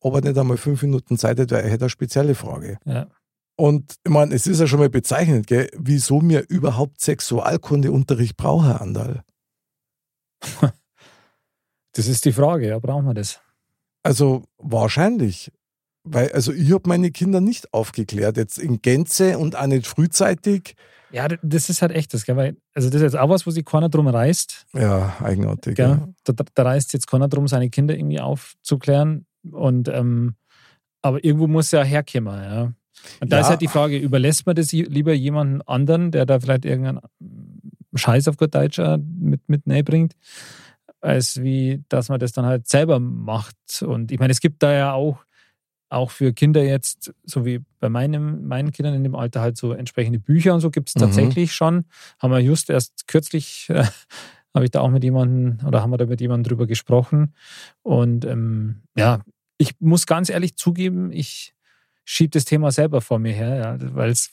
ob 0.00 0.14
er 0.14 0.22
nicht 0.22 0.38
einmal 0.38 0.56
fünf 0.56 0.82
Minuten 0.82 1.18
Zeit 1.18 1.38
hätte, 1.38 1.60
er 1.60 1.70
hätte 1.70 1.84
eine 1.84 1.90
spezielle 1.90 2.34
Frage. 2.34 2.78
Ja. 2.84 3.06
Und 3.60 3.96
ich 4.06 4.10
meine, 4.10 4.34
es 4.34 4.46
ist 4.46 4.58
ja 4.58 4.66
schon 4.66 4.78
mal 4.78 4.88
bezeichnend, 4.88 5.46
gell, 5.46 5.68
wieso 5.76 6.20
mir 6.20 6.46
überhaupt 6.48 6.98
Sexualkundeunterricht 7.02 8.38
brauche, 8.38 8.68
Herr 8.68 8.80
Andal. 8.80 9.22
Das 11.92 12.06
ist 12.06 12.24
die 12.24 12.32
Frage, 12.32 12.68
ja, 12.68 12.78
brauchen 12.78 13.04
wir 13.04 13.14
das? 13.14 13.40
Also 14.04 14.44
wahrscheinlich. 14.58 15.50
Weil, 16.04 16.30
also 16.30 16.52
ich 16.52 16.72
habe 16.72 16.88
meine 16.88 17.10
Kinder 17.10 17.40
nicht 17.40 17.74
aufgeklärt, 17.74 18.36
jetzt 18.36 18.58
in 18.58 18.80
Gänze 18.80 19.36
und 19.38 19.56
auch 19.56 19.66
nicht 19.66 19.88
frühzeitig. 19.88 20.76
Ja, 21.10 21.26
das 21.26 21.68
ist 21.68 21.82
halt 21.82 21.90
echt 21.90 22.14
das, 22.14 22.24
gell? 22.24 22.36
Weil, 22.36 22.56
also 22.74 22.88
das 22.90 22.98
ist 22.98 23.02
jetzt 23.02 23.16
auch 23.16 23.28
was, 23.28 23.44
wo 23.44 23.50
sich 23.50 23.64
keiner 23.64 23.88
drum 23.88 24.06
reißt. 24.06 24.66
Ja, 24.72 25.16
eigenartig. 25.20 25.76
Ja. 25.78 26.08
Da, 26.22 26.32
da, 26.54 26.62
reißt 26.62 26.92
jetzt 26.92 27.08
keiner 27.08 27.26
drum, 27.26 27.48
seine 27.48 27.70
Kinder 27.70 27.96
irgendwie 27.96 28.20
aufzuklären. 28.20 29.26
Und 29.50 29.88
ähm, 29.88 30.36
aber 31.02 31.24
irgendwo 31.24 31.48
muss 31.48 31.72
ja 31.72 31.82
herkommen, 31.82 32.40
ja. 32.40 32.72
Und 33.20 33.32
da 33.32 33.36
ja. 33.36 33.42
ist 33.42 33.48
halt 33.48 33.60
die 33.60 33.68
Frage, 33.68 33.98
überlässt 33.98 34.46
man 34.46 34.56
das 34.56 34.72
lieber 34.72 35.12
jemandem 35.12 35.62
anderen, 35.66 36.10
der 36.10 36.26
da 36.26 36.40
vielleicht 36.40 36.64
irgendeinen 36.64 37.00
Scheiß 37.94 38.28
auf 38.28 38.36
gut 38.36 38.54
Deutsch 38.54 38.78
äh, 38.78 38.98
mit, 38.98 39.48
mit 39.48 39.64
bringt, 39.84 40.14
als 41.00 41.40
wie, 41.42 41.82
dass 41.88 42.08
man 42.08 42.20
das 42.20 42.32
dann 42.32 42.46
halt 42.46 42.68
selber 42.68 43.00
macht. 43.00 43.82
Und 43.82 44.12
ich 44.12 44.18
meine, 44.18 44.32
es 44.32 44.40
gibt 44.40 44.62
da 44.62 44.72
ja 44.72 44.92
auch, 44.92 45.24
auch 45.88 46.10
für 46.10 46.32
Kinder 46.32 46.62
jetzt, 46.62 47.12
so 47.24 47.44
wie 47.44 47.60
bei 47.80 47.88
meinem, 47.88 48.46
meinen 48.46 48.70
Kindern 48.70 48.94
in 48.94 49.02
dem 49.02 49.16
Alter 49.16 49.40
halt 49.40 49.56
so 49.56 49.72
entsprechende 49.72 50.20
Bücher 50.20 50.54
und 50.54 50.60
so 50.60 50.70
gibt 50.70 50.88
es 50.88 50.94
mhm. 50.94 51.00
tatsächlich 51.00 51.52
schon. 51.52 51.84
Haben 52.18 52.32
wir 52.32 52.40
just 52.40 52.70
erst 52.70 53.08
kürzlich, 53.08 53.66
äh, 53.70 53.84
habe 54.54 54.64
ich 54.64 54.70
da 54.70 54.80
auch 54.80 54.90
mit 54.90 55.04
jemandem 55.04 55.66
oder 55.66 55.82
haben 55.82 55.90
wir 55.90 55.98
da 55.98 56.06
mit 56.06 56.20
jemandem 56.20 56.48
drüber 56.48 56.66
gesprochen. 56.66 57.34
Und 57.82 58.24
ähm, 58.24 58.82
ja, 58.96 59.20
ich 59.58 59.80
muss 59.80 60.06
ganz 60.06 60.30
ehrlich 60.30 60.56
zugeben, 60.56 61.12
ich 61.12 61.54
schiebe 62.10 62.30
das 62.30 62.44
Thema 62.44 62.70
selber 62.72 63.00
vor 63.00 63.18
mir 63.18 63.32
her, 63.32 63.56
ja, 63.56 63.94
weil 63.94 64.10
es 64.10 64.30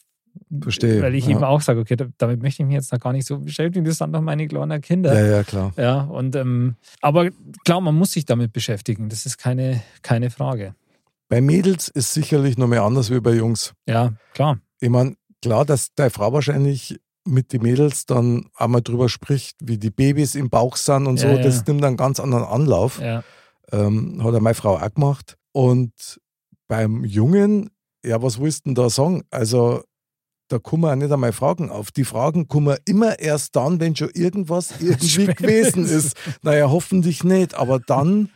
Verstehe. 0.62 1.02
Weil 1.02 1.16
ich 1.16 1.26
ja. 1.26 1.32
eben 1.32 1.44
auch 1.44 1.62
sage, 1.62 1.80
okay, 1.80 1.96
damit 2.18 2.44
möchte 2.44 2.62
ich 2.62 2.68
mich 2.68 2.76
jetzt 2.76 2.92
noch 2.92 3.00
gar 3.00 3.12
nicht 3.12 3.26
so 3.26 3.40
beschäftigen, 3.40 3.86
das 3.86 3.98
sind 3.98 4.14
doch 4.14 4.22
meine 4.22 4.48
kleinen 4.48 4.82
Kinder. 4.82 5.12
Ja, 5.20 5.38
ja, 5.38 5.44
klar. 5.44 5.74
Ja, 5.78 6.02
und 6.02 6.36
ähm, 6.36 6.76
aber 7.02 7.32
klar, 7.66 7.82
man 7.82 7.96
muss 7.96 8.12
sich 8.12 8.26
damit 8.26 8.54
beschäftigen, 8.54 9.10
das 9.10 9.26
ist 9.26 9.38
keine, 9.40 9.82
keine 10.04 10.30
Frage. 10.30 10.76
Bei 11.28 11.42
Mädels 11.42 11.88
ist 11.88 12.14
sicherlich 12.14 12.56
noch 12.56 12.68
mehr 12.68 12.84
anders 12.84 13.10
wie 13.10 13.20
bei 13.20 13.34
Jungs. 13.34 13.74
Ja, 13.88 14.14
klar. 14.34 14.60
Ich 14.80 14.90
meine, 14.90 15.16
klar, 15.42 15.66
dass 15.66 15.94
deine 15.96 16.12
Frau 16.12 16.32
wahrscheinlich 16.34 17.00
mit 17.26 17.52
den 17.52 17.64
Mädels 17.64 18.06
dann 18.06 18.46
einmal 18.56 18.82
drüber 18.82 19.10
spricht, 19.10 19.58
wie 19.64 19.80
die 19.80 19.90
Babys 19.90 20.36
im 20.36 20.50
Bauch 20.52 20.78
sind 20.78 21.08
und 21.08 21.18
so, 21.18 21.28
Ja, 21.28 21.34
ja. 21.38 21.42
das 21.44 21.66
nimmt 21.66 21.84
einen 21.84 21.98
ganz 21.98 22.20
anderen 22.20 22.46
Anlauf. 22.46 23.02
Ja, 23.02 23.24
Ähm, 23.72 24.24
hat 24.24 24.34
ja 24.34 24.40
meine 24.40 24.54
Frau 24.54 24.78
auch 24.78 24.94
gemacht. 24.94 25.36
Und 25.52 26.22
beim 26.68 27.04
Jungen, 27.06 27.70
ja, 28.06 28.22
was 28.22 28.40
willst 28.40 28.66
du 28.66 28.70
denn 28.70 28.76
da 28.76 28.90
sagen? 28.90 29.24
Also, 29.32 29.84
da 30.50 30.60
kommen 30.60 30.86
auch 30.86 30.96
nicht 30.96 31.12
einmal 31.12 31.34
Fragen 31.34 31.70
auf. 31.70 31.92
Die 31.92 32.06
Fragen 32.06 32.48
kommen 32.48 32.78
immer 32.86 33.20
erst 33.20 33.56
dann, 33.56 33.80
wenn 33.80 33.96
schon 33.96 34.10
irgendwas 34.14 34.72
irgendwie 34.80 35.26
gewesen 35.34 35.86
ist. 35.86 36.16
Naja, 36.42 36.70
hoffentlich 36.70 37.24
nicht, 37.24 37.54
aber 37.56 37.80
dann 37.80 38.30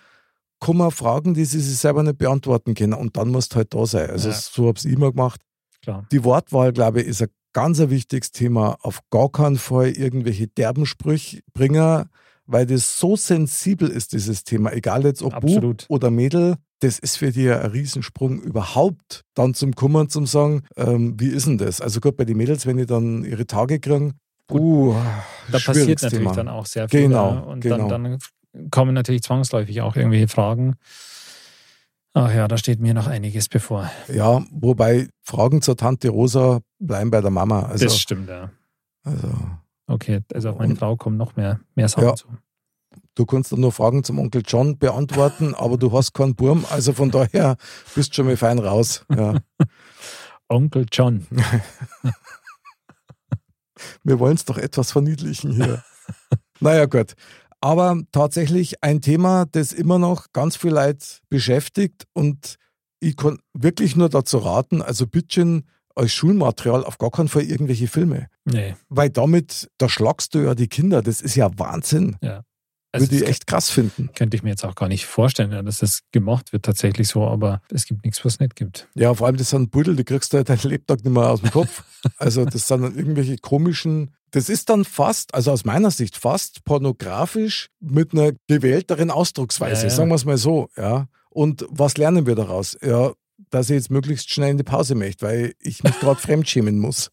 kommen 0.59 0.91
Fragen, 0.91 1.33
die 1.33 1.45
sie 1.45 1.59
sich 1.61 1.77
selber 1.77 2.03
nicht 2.03 2.17
beantworten 2.17 2.73
können. 2.75 2.93
Und 2.93 3.15
dann 3.17 3.29
musst 3.29 3.53
du 3.53 3.57
halt 3.57 3.73
da 3.73 3.85
sein. 3.85 4.09
Also, 4.09 4.29
Ja. 4.29 4.35
so 4.35 4.67
habe 4.67 4.77
ich 4.77 4.85
immer 4.85 5.11
gemacht. 5.11 5.41
klar. 5.81 6.05
Die 6.11 6.23
Wortwahl, 6.23 6.73
glaube 6.73 7.01
ich, 7.01 7.07
ist 7.07 7.21
ein 7.21 7.29
ganz 7.53 7.79
ein 7.79 7.89
wichtiges 7.89 8.31
Thema. 8.31 8.77
Auf 8.81 8.99
gar 9.09 9.29
keinen 9.29 9.57
Fall 9.57 9.89
irgendwelche 9.89 10.47
derben 10.47 10.85
Sprüche 10.85 11.41
bringen, 11.53 12.09
weil 12.45 12.65
das 12.65 12.97
so 12.97 13.15
sensibel 13.15 13.89
ist, 13.89 14.13
dieses 14.13 14.43
Thema. 14.43 14.73
Egal 14.73 15.03
jetzt 15.05 15.21
ob 15.21 15.33
Absolut. 15.33 15.87
Bub 15.87 15.95
oder 15.95 16.11
Mädel, 16.11 16.55
das 16.79 16.99
ist 16.99 17.17
für 17.17 17.31
die 17.31 17.49
ein 17.49 17.71
Riesensprung 17.71 18.41
überhaupt 18.41 19.23
dann 19.35 19.53
zum 19.53 19.73
Kummern, 19.75 20.09
zum 20.09 20.25
sagen, 20.25 20.63
ähm, 20.75 21.19
wie 21.19 21.27
ist 21.27 21.47
denn 21.47 21.57
das? 21.57 21.79
Also 21.79 21.99
gut, 21.99 22.17
bei 22.17 22.25
den 22.25 22.37
Mädels, 22.37 22.65
wenn 22.65 22.77
die 22.77 22.85
dann 22.85 23.23
ihre 23.23 23.45
Tage 23.45 23.79
kriegen, 23.79 24.13
uh, 24.51 24.95
Da 25.51 25.59
passiert 25.59 26.01
natürlich 26.01 26.19
Thema. 26.19 26.35
dann 26.35 26.47
auch 26.49 26.65
sehr 26.65 26.89
viel. 26.89 27.03
Genau. 27.03 27.43
Und 27.43 27.61
genau. 27.61 27.87
Dann, 27.87 28.03
dann 28.03 28.69
kommen 28.71 28.93
natürlich 28.93 29.23
zwangsläufig 29.23 29.81
auch 29.81 29.95
irgendwelche 29.95 30.27
Fragen. 30.27 30.75
Ach 32.13 32.33
ja, 32.33 32.47
da 32.47 32.57
steht 32.57 32.81
mir 32.81 32.93
noch 32.93 33.07
einiges 33.07 33.47
bevor. 33.47 33.89
Ja, 34.13 34.43
wobei 34.51 35.07
Fragen 35.23 35.61
zur 35.61 35.77
Tante 35.77 36.09
Rosa 36.09 36.59
bleiben 36.79 37.09
bei 37.09 37.21
der 37.21 37.31
Mama. 37.31 37.63
Also, 37.63 37.85
das 37.85 37.97
stimmt, 37.97 38.27
ja. 38.27 38.51
also 39.03 39.29
Okay, 39.91 40.21
also 40.33 40.49
auf 40.51 40.57
meine 40.57 40.73
Und- 40.73 40.79
Frau 40.79 40.95
kommen 40.95 41.17
noch 41.17 41.35
mehr, 41.35 41.59
mehr 41.75 41.89
Sachen 41.89 42.03
Ja. 42.05 42.15
zu. 42.15 42.27
Du 43.15 43.25
kannst 43.25 43.51
dann 43.51 43.59
nur 43.59 43.71
Fragen 43.73 44.03
zum 44.05 44.19
Onkel 44.19 44.41
John 44.45 44.77
beantworten, 44.77 45.53
aber 45.55 45.77
du 45.77 45.91
hast 45.91 46.13
keinen 46.13 46.35
Burm, 46.35 46.65
also 46.69 46.93
von 46.93 47.11
daher 47.11 47.57
bist 47.93 48.11
du 48.11 48.15
schon 48.15 48.25
mal 48.27 48.37
fein 48.37 48.59
raus. 48.59 49.05
Ja. 49.13 49.35
Onkel 50.49 50.85
John. 50.91 51.27
Wir 54.03 54.19
wollen 54.19 54.35
es 54.35 54.45
doch 54.45 54.57
etwas 54.57 54.91
verniedlichen 54.91 55.51
hier. 55.53 55.83
naja, 56.59 56.85
gut. 56.85 57.13
Aber 57.61 58.01
tatsächlich 58.11 58.83
ein 58.83 59.01
Thema, 59.01 59.45
das 59.51 59.71
immer 59.73 59.97
noch 59.99 60.27
ganz 60.33 60.55
viel 60.55 60.71
Leute 60.71 61.05
beschäftigt 61.29 62.05
und 62.13 62.55
ich 62.99 63.15
kann 63.17 63.39
wirklich 63.53 63.95
nur 63.95 64.09
dazu 64.09 64.37
raten, 64.39 64.81
also 64.81 65.07
bitte 65.07 65.63
als 66.01 66.11
Schulmaterial 66.13 66.83
auf 66.83 66.97
gar 66.97 67.11
keinen 67.11 67.27
Fall 67.29 67.43
irgendwelche 67.43 67.87
Filme. 67.87 68.27
Nee. 68.45 68.75
Weil 68.89 69.09
damit, 69.09 69.69
da 69.77 69.87
schlagst 69.87 70.35
du 70.35 70.39
ja 70.39 70.55
die 70.55 70.67
Kinder. 70.67 71.01
Das 71.01 71.21
ist 71.21 71.35
ja 71.35 71.49
Wahnsinn. 71.57 72.17
Also 72.93 73.05
Würde 73.09 73.23
ich 73.23 73.29
echt 73.29 73.47
krass 73.47 73.69
finden. 73.69 74.09
könnte 74.15 74.35
ich 74.35 74.43
mir 74.43 74.49
jetzt 74.49 74.65
auch 74.65 74.75
gar 74.75 74.89
nicht 74.89 75.05
vorstellen, 75.05 75.53
ja, 75.53 75.61
dass 75.61 75.77
das 75.77 76.01
gemacht 76.11 76.51
wird 76.51 76.65
tatsächlich 76.65 77.07
so, 77.07 77.25
aber 77.25 77.61
es 77.71 77.85
gibt 77.85 78.03
nichts, 78.03 78.25
was 78.25 78.33
es 78.33 78.39
nicht 78.41 78.57
gibt. 78.57 78.89
Ja, 78.95 79.13
vor 79.13 79.27
allem 79.27 79.37
das 79.37 79.51
sind 79.51 79.71
Buddel, 79.71 79.95
die 79.95 80.03
kriegst 80.03 80.33
du 80.33 80.37
halt 80.37 80.49
deinen 80.49 80.59
Lebtag 80.63 81.01
nicht 81.05 81.13
mehr 81.13 81.29
aus 81.29 81.39
dem 81.41 81.51
Kopf. 81.51 81.83
Also 82.17 82.43
das 82.45 82.67
sind 82.67 82.81
dann 82.81 82.95
irgendwelche 82.97 83.37
komischen, 83.37 84.11
das 84.31 84.49
ist 84.49 84.69
dann 84.69 84.83
fast, 84.85 85.33
also 85.35 85.51
aus 85.51 85.63
meiner 85.65 85.91
Sicht 85.91 86.17
fast 86.17 86.63
pornografisch 86.65 87.69
mit 87.79 88.11
einer 88.13 88.31
gewählteren 88.47 89.11
Ausdrucksweise, 89.11 89.83
Ja, 89.83 89.89
ja. 89.89 89.95
sagen 89.95 90.09
wir 90.09 90.15
es 90.15 90.25
mal 90.25 90.37
so. 90.37 90.67
Ja. 90.75 91.07
Und 91.29 91.65
was 91.69 91.97
lernen 91.97 92.25
wir 92.25 92.35
daraus? 92.35 92.75
Ja, 92.81 93.13
dass 93.51 93.69
ich 93.69 93.75
jetzt 93.75 93.91
möglichst 93.91 94.31
schnell 94.31 94.51
in 94.51 94.57
die 94.57 94.63
Pause 94.63 94.95
möchte, 94.95 95.25
weil 95.25 95.53
ich 95.59 95.83
mich 95.83 95.99
gerade 95.99 96.19
fremdschämen 96.19 96.79
muss. 96.79 97.11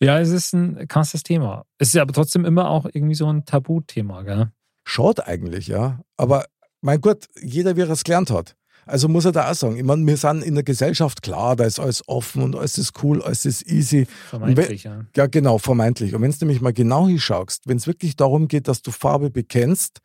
Ja, 0.00 0.20
es 0.20 0.30
ist 0.30 0.52
ein 0.52 0.86
krasses 0.86 1.22
Thema. 1.22 1.64
Es 1.78 1.88
ist 1.88 2.00
aber 2.00 2.12
trotzdem 2.12 2.44
immer 2.44 2.70
auch 2.70 2.86
irgendwie 2.92 3.14
so 3.14 3.26
ein 3.26 3.44
Tabuthema, 3.44 4.22
gell? 4.22 4.50
Schaut 4.84 5.26
eigentlich, 5.26 5.66
ja. 5.66 6.00
Aber 6.16 6.44
mein 6.82 7.00
Gott, 7.00 7.26
jeder, 7.40 7.76
wie 7.76 7.80
er 7.80 7.90
es 7.90 8.04
gelernt 8.04 8.30
hat. 8.30 8.54
Also 8.86 9.08
muss 9.08 9.24
er 9.24 9.32
da 9.32 9.50
auch 9.50 9.54
sagen, 9.54 9.78
ich 9.78 9.82
meine, 9.82 10.06
wir 10.06 10.16
sind 10.18 10.42
in 10.42 10.54
der 10.54 10.64
Gesellschaft 10.64 11.22
klar, 11.22 11.56
da 11.56 11.64
ist 11.64 11.78
alles 11.78 12.06
offen 12.06 12.42
und 12.42 12.54
alles 12.54 12.76
ist 12.76 13.02
cool, 13.02 13.22
alles 13.22 13.46
ist 13.46 13.66
easy. 13.66 14.06
Vermeintlich, 14.28 14.84
ja. 14.84 15.06
Ja, 15.16 15.26
genau, 15.26 15.56
vermeintlich. 15.56 16.14
Und 16.14 16.20
wenn 16.20 16.30
du 16.30 16.36
nämlich 16.40 16.60
mal 16.60 16.74
genau 16.74 17.08
hinschaust, 17.08 17.66
wenn 17.66 17.78
es 17.78 17.86
wirklich 17.86 18.16
darum 18.16 18.46
geht, 18.46 18.68
dass 18.68 18.82
du 18.82 18.90
Farbe 18.90 19.30
bekennst 19.30 20.00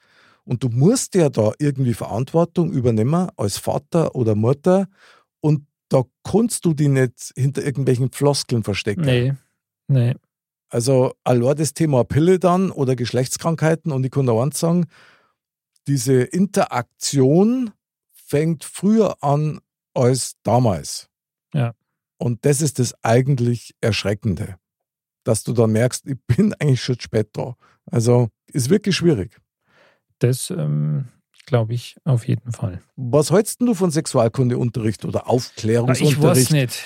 und 0.50 0.64
du 0.64 0.70
musst 0.70 1.14
ja 1.14 1.30
da 1.30 1.52
irgendwie 1.60 1.94
Verantwortung 1.94 2.72
übernehmen 2.72 3.30
als 3.38 3.60
Vater 3.60 4.16
oder 4.16 4.34
Mutter 4.34 4.88
und 5.42 5.68
da 5.90 6.04
kannst 6.24 6.66
du 6.66 6.74
die 6.74 6.88
nicht 6.88 7.34
hinter 7.36 7.64
irgendwelchen 7.64 8.12
Floskeln 8.12 8.64
verstecken. 8.64 9.06
Nee, 9.06 9.34
nee. 9.88 10.16
Also 10.70 11.14
allein 11.24 11.56
das 11.56 11.76
Thema 11.76 12.04
Pille 12.04 12.40
dann 12.40 12.72
oder 12.72 12.96
Geschlechtskrankheiten 12.96 13.92
und 13.92 14.04
ich 14.04 14.10
kann 14.10 14.26
da 14.26 14.42
eins 14.42 14.60
sagen, 14.60 14.88
diese 15.86 16.24
Interaktion 16.24 17.70
fängt 18.12 18.64
früher 18.64 19.24
an 19.24 19.60
als 19.94 20.36
damals. 20.42 21.10
Ja. 21.54 21.76
Und 22.18 22.44
das 22.46 22.64
ist 22.64 22.80
das 22.80 22.96
eigentlich 23.04 23.76
Erschreckende, 23.82 24.58
dass 25.24 25.44
du 25.44 25.54
da 25.54 25.68
merkst, 25.68 26.08
ich 26.08 26.18
bin 26.26 26.54
eigentlich 26.60 26.82
schon 26.82 27.00
spät 27.00 27.30
da. 27.34 27.56
Also 27.86 28.30
ist 28.48 28.72
wirklich 28.72 28.96
schwierig. 28.96 29.40
Das 30.20 30.50
ähm, 30.52 31.06
glaube 31.46 31.74
ich 31.74 31.98
auf 32.04 32.28
jeden 32.28 32.52
Fall. 32.52 32.82
Was 32.96 33.32
hältst 33.32 33.62
du 33.62 33.74
von 33.74 33.92
Sexualkundeunterricht 33.92 35.06
oder 35.06 35.22
Ich 35.22 35.26
Aufklärungsunterricht? 35.28 36.22
weiß 36.22 36.52
nicht. 36.52 36.84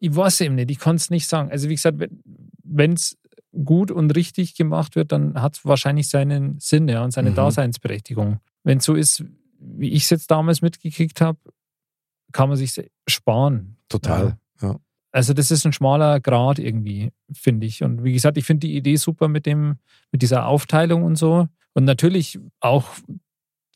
Ich 0.00 0.14
weiß 0.16 0.40
eben 0.42 0.56
nicht. 0.56 0.70
Ich 0.70 0.78
kann 0.80 0.96
es 0.96 1.10
nicht 1.10 1.28
sagen. 1.28 1.50
Also 1.50 1.68
wie 1.68 1.74
gesagt, 1.76 1.98
wenn 2.64 2.92
es 2.94 3.16
gut 3.64 3.90
und 3.90 4.10
richtig 4.16 4.54
gemacht 4.54 4.96
wird, 4.96 5.12
dann 5.12 5.40
hat 5.40 5.56
es 5.56 5.64
wahrscheinlich 5.64 6.08
seinen 6.08 6.58
Sinn 6.58 6.88
ja, 6.88 7.04
und 7.04 7.12
seine 7.12 7.30
Mhm. 7.30 7.34
Daseinsberechtigung. 7.36 8.40
Wenn 8.64 8.78
es 8.78 8.84
so 8.84 8.94
ist, 8.94 9.24
wie 9.58 9.90
ich 9.90 10.04
es 10.04 10.10
jetzt 10.10 10.30
damals 10.30 10.62
mitgekriegt 10.62 11.20
habe, 11.20 11.38
kann 12.32 12.48
man 12.48 12.56
sich 12.56 12.74
sparen. 13.06 13.76
Total. 13.88 14.38
Ja. 14.60 14.76
Also 15.12 15.34
das 15.34 15.50
ist 15.50 15.66
ein 15.66 15.74
schmaler 15.74 16.18
Grad 16.20 16.58
irgendwie, 16.58 17.12
finde 17.32 17.66
ich. 17.66 17.82
Und 17.82 18.02
wie 18.02 18.14
gesagt, 18.14 18.38
ich 18.38 18.44
finde 18.46 18.66
die 18.66 18.76
Idee 18.76 18.96
super 18.96 19.28
mit 19.28 19.44
dem, 19.44 19.76
mit 20.10 20.22
dieser 20.22 20.46
Aufteilung 20.46 21.02
und 21.04 21.16
so. 21.16 21.46
Und 21.74 21.84
natürlich 21.84 22.38
auch 22.60 22.88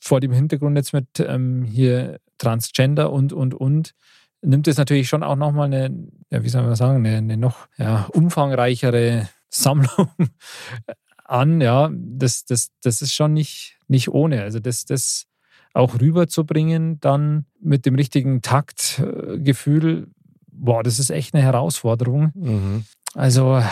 vor 0.00 0.20
dem 0.20 0.32
Hintergrund 0.32 0.76
jetzt 0.76 0.92
mit 0.92 1.09
ähm, 1.18 1.64
hier 1.64 2.20
Transgender 2.38 3.12
und, 3.12 3.32
und, 3.32 3.54
und, 3.54 3.92
nimmt 4.42 4.68
es 4.68 4.76
natürlich 4.76 5.09
schon 5.09 5.22
auch 5.22 5.37
nochmal 5.37 5.66
eine, 5.66 6.09
ja, 6.30 6.44
wie 6.44 6.48
soll 6.48 6.62
man 6.62 6.76
sagen, 6.76 7.04
eine, 7.04 7.16
eine 7.16 7.37
noch 7.37 7.66
ja, 7.78 8.06
umfangreichere 8.12 9.28
Sammlung 9.48 10.11
an. 11.24 11.61
Ja, 11.61 11.90
das, 11.92 12.44
das, 12.44 12.70
das 12.82 13.02
ist 13.02 13.14
schon 13.14 13.32
nicht, 13.32 13.78
nicht 13.88 14.09
ohne. 14.09 14.42
Also 14.42 14.61
das, 14.61 14.85
das 14.85 15.26
auch 15.72 16.00
rüberzubringen, 16.00 17.00
dann 17.00 17.46
mit 17.61 17.87
dem 17.87 17.96
richtigen 17.96 18.40
Taktgefühl, 18.40 20.09
boah, 20.50 20.82
das 20.82 20.98
ist 20.98 21.11
echt 21.11 21.35
eine 21.35 21.42
Herausforderung. 21.42 22.32
Mhm. 22.35 22.85
Also 23.14 23.62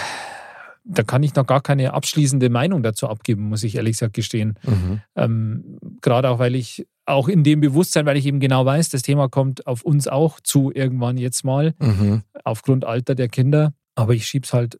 da 0.85 1.03
kann 1.03 1.23
ich 1.23 1.35
noch 1.35 1.47
gar 1.47 1.61
keine 1.63 1.95
abschließende 1.95 2.51
Meinung 2.51 2.83
dazu 2.83 3.09
abgeben, 3.09 3.49
muss 3.49 3.63
ich 3.65 3.77
ehrlich 3.77 3.93
gesagt 3.93 4.15
gestehen. 4.15 4.59
Mhm. 4.65 5.01
Ähm, 5.17 5.79
Gerade 6.03 6.29
auch, 6.31 6.39
weil 6.39 6.55
ich 6.55 6.87
auch 7.07 7.29
in 7.29 7.43
dem 7.45 7.61
Bewusstsein, 7.61 8.07
weil 8.07 8.17
ich 8.17 8.27
eben 8.27 8.41
genau 8.41 8.65
weiß, 8.65 8.89
das 8.91 9.03
Thema 9.03 9.29
kommt 9.29 9.67
auf 9.67 9.83
uns 9.83 10.09
auch 10.09 10.41
zu 10.41 10.71
irgendwann 10.75 11.17
jetzt 11.19 11.45
mal, 11.45 11.75
Mhm. 11.81 12.23
aufgrund 12.45 12.85
Alter 12.85 13.15
der 13.15 13.29
Kinder. 13.29 13.73
Aber 13.95 14.15
ich 14.15 14.27
schieb's 14.27 14.53
halt 14.53 14.79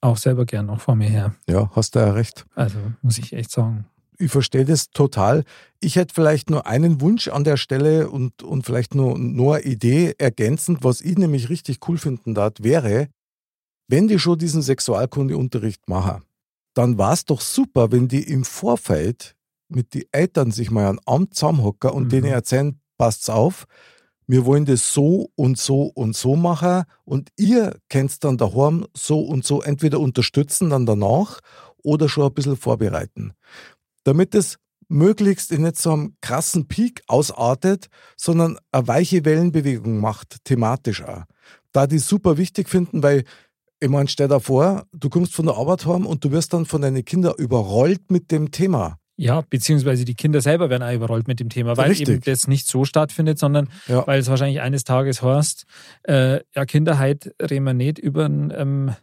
auch 0.00 0.16
selber 0.16 0.44
gern 0.44 0.66
noch 0.66 0.80
vor 0.80 0.94
mir 0.94 1.08
her. 1.08 1.34
Ja, 1.48 1.70
hast 1.74 1.94
du 1.94 1.98
ja 2.00 2.12
recht. 2.12 2.44
Also 2.54 2.78
muss 3.02 3.18
ich 3.18 3.32
echt 3.32 3.50
sagen. 3.50 3.86
ich 4.18 4.30
verstehe 4.30 4.64
das 4.64 4.90
total. 4.90 5.44
Ich 5.80 5.96
hätte 5.96 6.14
vielleicht 6.14 6.48
nur 6.50 6.66
einen 6.66 7.00
Wunsch 7.00 7.28
an 7.28 7.42
der 7.44 7.56
Stelle 7.56 8.08
und, 8.10 8.42
und 8.42 8.64
vielleicht 8.64 8.94
nur, 8.94 9.18
nur 9.18 9.56
eine 9.56 9.64
Idee 9.64 10.14
ergänzend, 10.18 10.84
was 10.84 11.00
ich 11.00 11.16
nämlich 11.18 11.48
richtig 11.48 11.80
cool 11.88 11.98
finden 11.98 12.34
darf, 12.34 12.52
wäre, 12.60 13.08
wenn 13.88 14.08
die 14.08 14.18
schon 14.18 14.38
diesen 14.38 14.62
Sexualkundeunterricht 14.62 15.88
machen, 15.88 16.22
dann 16.74 16.98
war 16.98 17.12
es 17.12 17.24
doch 17.24 17.40
super, 17.40 17.92
wenn 17.92 18.08
die 18.08 18.22
im 18.22 18.44
Vorfeld 18.44 19.36
mit 19.68 19.94
den 19.94 20.04
Eltern 20.12 20.50
sich 20.50 20.70
mal 20.70 20.86
an 20.86 21.00
Amt 21.06 21.34
zusammenhocken 21.34 21.90
und 21.90 22.04
Mhm. 22.04 22.08
denen 22.08 22.26
erzählen, 22.32 22.80
passt's 22.98 23.28
auf, 23.30 23.66
wir 24.26 24.46
wollen 24.46 24.64
das 24.64 24.92
so 24.92 25.28
und 25.36 25.58
so 25.58 25.82
und 25.94 26.16
so 26.16 26.34
machen 26.34 26.84
und 27.04 27.28
ihr 27.36 27.76
könnt 27.90 28.24
dann 28.24 28.38
daheim 28.38 28.86
so 28.96 29.20
und 29.20 29.44
so 29.44 29.60
entweder 29.62 30.00
unterstützen 30.00 30.70
dann 30.70 30.86
danach 30.86 31.40
oder 31.82 32.08
schon 32.08 32.26
ein 32.26 32.34
bisschen 32.34 32.56
vorbereiten. 32.56 33.34
Damit 34.04 34.34
es 34.34 34.56
möglichst 34.88 35.50
in 35.52 35.62
nicht 35.62 35.76
so 35.78 35.92
einem 35.92 36.16
krassen 36.20 36.68
Peak 36.68 37.02
ausartet, 37.06 37.88
sondern 38.16 38.58
eine 38.72 38.86
weiche 38.88 39.24
Wellenbewegung 39.24 39.98
macht, 40.00 40.44
thematisch 40.44 41.02
auch. 41.02 41.24
da 41.72 41.86
die 41.88 41.98
super 41.98 42.36
wichtig 42.38 42.68
finden, 42.68 43.02
weil 43.02 43.24
ich 43.84 43.90
meine, 43.90 44.08
stell 44.08 44.28
dir 44.28 44.40
vor, 44.40 44.84
du 44.92 45.10
kommst 45.10 45.34
von 45.34 45.44
der 45.46 45.56
Arbeit 45.56 45.84
heim 45.84 46.06
und 46.06 46.24
du 46.24 46.30
wirst 46.30 46.52
dann 46.54 46.64
von 46.64 46.80
deinen 46.80 47.04
Kindern 47.04 47.34
überrollt 47.36 48.10
mit 48.10 48.30
dem 48.30 48.50
Thema. 48.50 48.98
Ja, 49.16 49.42
beziehungsweise 49.48 50.04
die 50.04 50.14
Kinder 50.14 50.40
selber 50.40 50.70
werden 50.70 50.82
auch 50.82 50.92
überrollt 50.92 51.28
mit 51.28 51.38
dem 51.38 51.48
Thema, 51.50 51.76
weil 51.76 51.90
Richtig. 51.90 52.08
eben 52.08 52.20
das 52.24 52.48
nicht 52.48 52.66
so 52.66 52.84
stattfindet, 52.84 53.38
sondern 53.38 53.68
Ja. 53.86 54.06
weil 54.06 54.18
es 54.18 54.28
wahrscheinlich 54.28 54.60
eines 54.60 54.84
Tages 54.84 55.22
heißt, 55.22 55.64
äh, 56.04 56.40
ja, 56.54 56.64
Kinder, 56.64 56.98
halt 56.98 57.34
reden 57.40 57.64
wir 57.64 57.74
nicht 57.74 57.98
über 57.98 58.24
einen 58.24 58.50
ähm, 58.56 58.94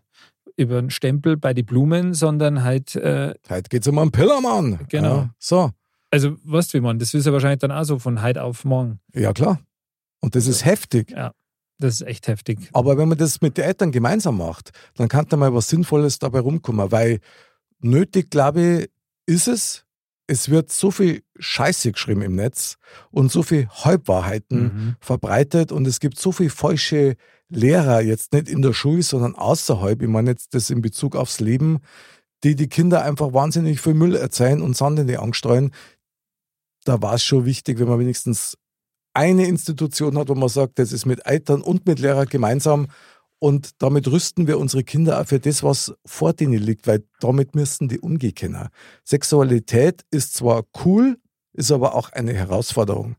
über 0.57 0.79
einen 0.79 0.89
Stempel 0.89 1.37
bei 1.37 1.53
die 1.53 1.63
Blumen, 1.63 2.13
sondern 2.13 2.63
halt, 2.63 2.95
äh, 2.95 3.33
Heute 3.49 3.69
geht's 3.69 3.87
um 3.87 3.97
einen 3.99 4.11
Pillermann. 4.11 4.79
Genau. 4.89 5.15
Ja, 5.15 5.29
so, 5.39 5.69
also 6.09 6.35
weißt 6.43 6.73
du, 6.73 6.79
wie 6.79 6.81
man, 6.81 6.99
das 6.99 7.13
ist 7.13 7.25
ja 7.25 7.31
wahrscheinlich 7.31 7.59
dann 7.59 7.71
auch 7.71 7.83
so 7.85 7.97
von 7.99 8.21
heute 8.21 8.43
auf 8.43 8.65
morgen. 8.65 8.99
ja 9.13 9.31
klar. 9.31 9.59
Und 10.19 10.35
das 10.35 10.47
ist 10.47 10.65
heftig. 10.65 11.13
Das 11.81 11.95
ist 11.95 12.07
echt 12.07 12.27
heftig. 12.27 12.69
Aber 12.73 12.97
wenn 12.97 13.09
man 13.09 13.17
das 13.17 13.41
mit 13.41 13.57
den 13.57 13.65
Eltern 13.65 13.91
gemeinsam 13.91 14.37
macht, 14.37 14.71
dann 14.95 15.07
kann 15.09 15.25
da 15.27 15.35
mal 15.35 15.53
was 15.53 15.67
Sinnvolles 15.69 16.19
dabei 16.19 16.39
rumkommen, 16.39 16.91
weil 16.91 17.19
nötig, 17.79 18.29
glaube 18.29 18.61
ich, 18.61 18.89
ist 19.25 19.47
es. 19.47 19.85
Es 20.27 20.49
wird 20.49 20.71
so 20.71 20.91
viel 20.91 21.23
Scheiße 21.39 21.91
geschrieben 21.91 22.21
im 22.21 22.35
Netz 22.35 22.77
und 23.09 23.31
so 23.31 23.43
viel 23.43 23.67
Halbwahrheiten 23.67 24.63
Mhm. 24.63 24.95
verbreitet 25.01 25.71
und 25.71 25.85
es 25.87 25.99
gibt 25.99 26.17
so 26.19 26.31
viele 26.31 26.49
falsche 26.51 27.15
Lehrer, 27.49 27.99
jetzt 28.01 28.31
nicht 28.31 28.47
in 28.47 28.61
der 28.61 28.71
Schule, 28.73 29.03
sondern 29.03 29.35
außerhalb, 29.35 30.01
ich 30.01 30.07
meine 30.07 30.29
jetzt 30.31 30.53
das 30.53 30.69
in 30.69 30.81
Bezug 30.81 31.17
aufs 31.17 31.41
Leben, 31.41 31.79
die 32.45 32.55
die 32.55 32.69
Kinder 32.69 33.03
einfach 33.03 33.33
wahnsinnig 33.33 33.81
viel 33.81 33.93
Müll 33.93 34.15
erzählen 34.15 34.61
und 34.61 34.77
Sand 34.77 34.99
in 34.99 35.07
die 35.07 35.17
Angst 35.17 35.39
streuen. 35.39 35.71
Da 36.85 37.01
war 37.01 37.15
es 37.15 37.23
schon 37.23 37.45
wichtig, 37.45 37.79
wenn 37.79 37.89
man 37.89 37.99
wenigstens 37.99 38.57
eine 39.13 39.45
Institution 39.47 40.17
hat, 40.17 40.29
wo 40.29 40.35
man 40.35 40.49
sagt, 40.49 40.79
das 40.79 40.91
ist 40.91 41.05
mit 41.05 41.25
Eltern 41.25 41.61
und 41.61 41.85
mit 41.85 41.99
Lehrern 41.99 42.27
gemeinsam 42.27 42.87
und 43.39 43.81
damit 43.81 44.07
rüsten 44.07 44.47
wir 44.47 44.59
unsere 44.59 44.83
Kinder 44.83 45.19
auch 45.19 45.27
für 45.27 45.39
das, 45.39 45.63
was 45.63 45.93
vor 46.05 46.33
denen 46.33 46.59
liegt, 46.59 46.87
weil 46.87 47.03
damit 47.19 47.55
müssten 47.55 47.87
die 47.87 47.99
umgehen 47.99 48.35
können. 48.35 48.67
Sexualität 49.03 50.03
ist 50.11 50.35
zwar 50.35 50.63
cool, 50.85 51.17
ist 51.53 51.71
aber 51.71 51.95
auch 51.95 52.11
eine 52.11 52.33
Herausforderung, 52.33 53.15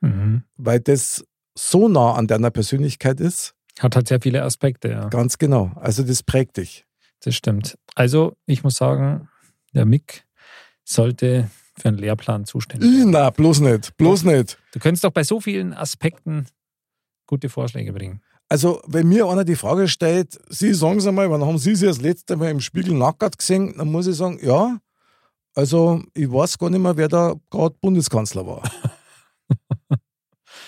Mhm. 0.00 0.42
weil 0.56 0.80
das 0.80 1.24
so 1.54 1.88
nah 1.88 2.14
an 2.14 2.26
deiner 2.26 2.50
Persönlichkeit 2.50 3.20
ist. 3.20 3.54
Hat 3.78 3.96
halt 3.96 4.08
sehr 4.08 4.20
viele 4.20 4.42
Aspekte, 4.42 4.88
ja. 4.88 5.08
Ganz 5.08 5.38
genau. 5.38 5.72
Also 5.76 6.02
das 6.02 6.22
prägt 6.22 6.56
dich. 6.56 6.84
Das 7.20 7.34
stimmt. 7.34 7.78
Also, 7.94 8.34
ich 8.46 8.64
muss 8.64 8.74
sagen, 8.76 9.28
der 9.74 9.84
Mick 9.84 10.24
sollte 10.84 11.50
für 11.78 11.88
einen 11.88 11.98
Lehrplan 11.98 12.44
zuständig 12.44 12.90
sein. 12.90 13.10
Na, 13.10 13.30
bloß 13.30 13.60
nicht, 13.60 13.96
bloß 13.96 14.24
nicht. 14.24 14.58
Du 14.72 14.78
könntest 14.78 15.04
doch 15.04 15.10
bei 15.10 15.24
so 15.24 15.40
vielen 15.40 15.72
Aspekten 15.72 16.46
gute 17.26 17.48
Vorschläge 17.48 17.92
bringen. 17.92 18.20
Also, 18.48 18.82
wenn 18.86 19.08
mir 19.08 19.26
einer 19.28 19.44
die 19.44 19.56
Frage 19.56 19.88
stellt, 19.88 20.38
Sie 20.50 20.74
sagen 20.74 21.00
Sie 21.00 21.10
mal, 21.10 21.30
wann 21.30 21.44
haben 21.44 21.56
Sie 21.56 21.74
sich 21.74 21.88
das 21.88 22.02
letzte 22.02 22.36
Mal 22.36 22.50
im 22.50 22.60
Spiegel 22.60 22.94
nackert 22.94 23.38
gesehen, 23.38 23.74
dann 23.78 23.90
muss 23.90 24.06
ich 24.06 24.16
sagen, 24.16 24.38
ja, 24.42 24.78
also 25.54 26.02
ich 26.12 26.30
weiß 26.30 26.58
gar 26.58 26.68
nicht 26.68 26.80
mehr, 26.80 26.96
wer 26.96 27.08
da 27.08 27.34
gerade 27.50 27.74
Bundeskanzler 27.80 28.46
war. 28.46 28.70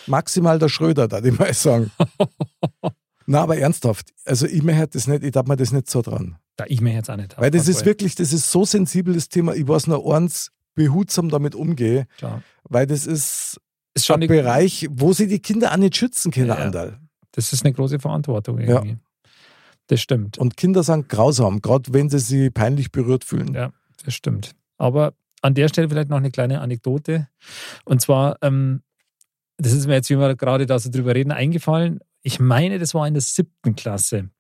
Maximal 0.07 0.59
der 0.59 0.69
Schröder, 0.69 1.09
da 1.09 1.23
ich 1.23 1.39
mal 1.39 1.53
sagen. 1.53 1.91
Na, 3.27 3.43
aber 3.43 3.57
ernsthaft, 3.57 4.13
also 4.25 4.47
ich 4.47 4.63
mir 4.63 4.87
das 4.87 5.07
nicht, 5.07 5.25
ich 5.25 5.33
darf 5.33 5.47
mir 5.47 5.57
das 5.57 5.73
nicht 5.73 5.91
so 5.91 6.03
dran. 6.03 6.37
Da 6.57 6.65
ich 6.69 6.81
mir 6.81 6.93
jetzt 6.93 7.11
auch 7.11 7.17
nicht. 7.17 7.37
Weil 7.39 7.51
das 7.51 7.69
ist 7.69 7.85
wirklich, 7.85 8.15
das 8.15 8.33
ist 8.33 8.51
so 8.51 8.65
sensibel, 8.65 9.15
das 9.15 9.29
Thema, 9.29 9.55
ich 9.55 9.67
weiß 9.67 9.87
nur 9.87 10.15
eins, 10.15 10.51
behutsam 10.75 11.29
damit 11.29 11.55
umgehe, 11.55 12.07
Klar. 12.19 12.43
weil 12.65 12.87
das 12.87 13.07
ist 13.07 13.61
Ist 13.95 14.07
schon 14.07 14.23
ein 14.23 14.29
Bereich, 14.29 14.87
wo 14.91 15.13
sie 15.13 15.27
die 15.29 15.39
Kinder 15.41 15.73
auch 15.73 15.77
nicht 15.77 15.97
schützen 15.97 16.33
können, 16.33 16.49
Ja. 16.49 16.55
Andal. 16.57 16.99
das 17.33 17.53
ist 17.53 17.65
eine 17.65 17.73
große 17.73 17.99
Verantwortung 17.99 18.59
irgendwie. 18.59 18.99
Das 19.89 20.01
stimmt. 20.01 20.39
Und 20.39 20.57
Kinder 20.57 20.83
sind 20.83 21.09
grausam, 21.09 21.61
gerade 21.61 21.93
wenn 21.93 22.09
sie 22.09 22.19
sich 22.19 22.53
peinlich 22.55 22.91
berührt 22.91 23.23
fühlen. 23.25 23.53
Ja, 23.55 23.71
das 24.05 24.15
stimmt. 24.15 24.53
Aber 24.79 25.13
an 25.43 25.55
der 25.55 25.69
Stelle 25.69 25.89
vielleicht 25.91 26.09
noch 26.09 26.17
eine 26.17 26.31
kleine 26.31 26.61
Anekdote. 26.63 27.29
Und 27.85 28.01
zwar, 28.01 28.39
ähm, 28.41 28.83
das 29.59 29.73
ist 29.73 29.87
mir 29.87 29.93
jetzt, 29.95 30.09
wie 30.09 30.17
wir 30.19 30.35
gerade 30.37 30.65
da 30.67 30.79
so 30.79 30.91
drüber 30.91 31.15
reden, 31.15 31.33
eingefallen. 31.33 32.01
Ich 32.23 32.41
meine, 32.41 32.79
das 32.79 32.95
war 32.95 33.07
in 33.07 33.13
der 33.15 33.21
siebten 33.21 33.77
Klasse. 33.77 34.31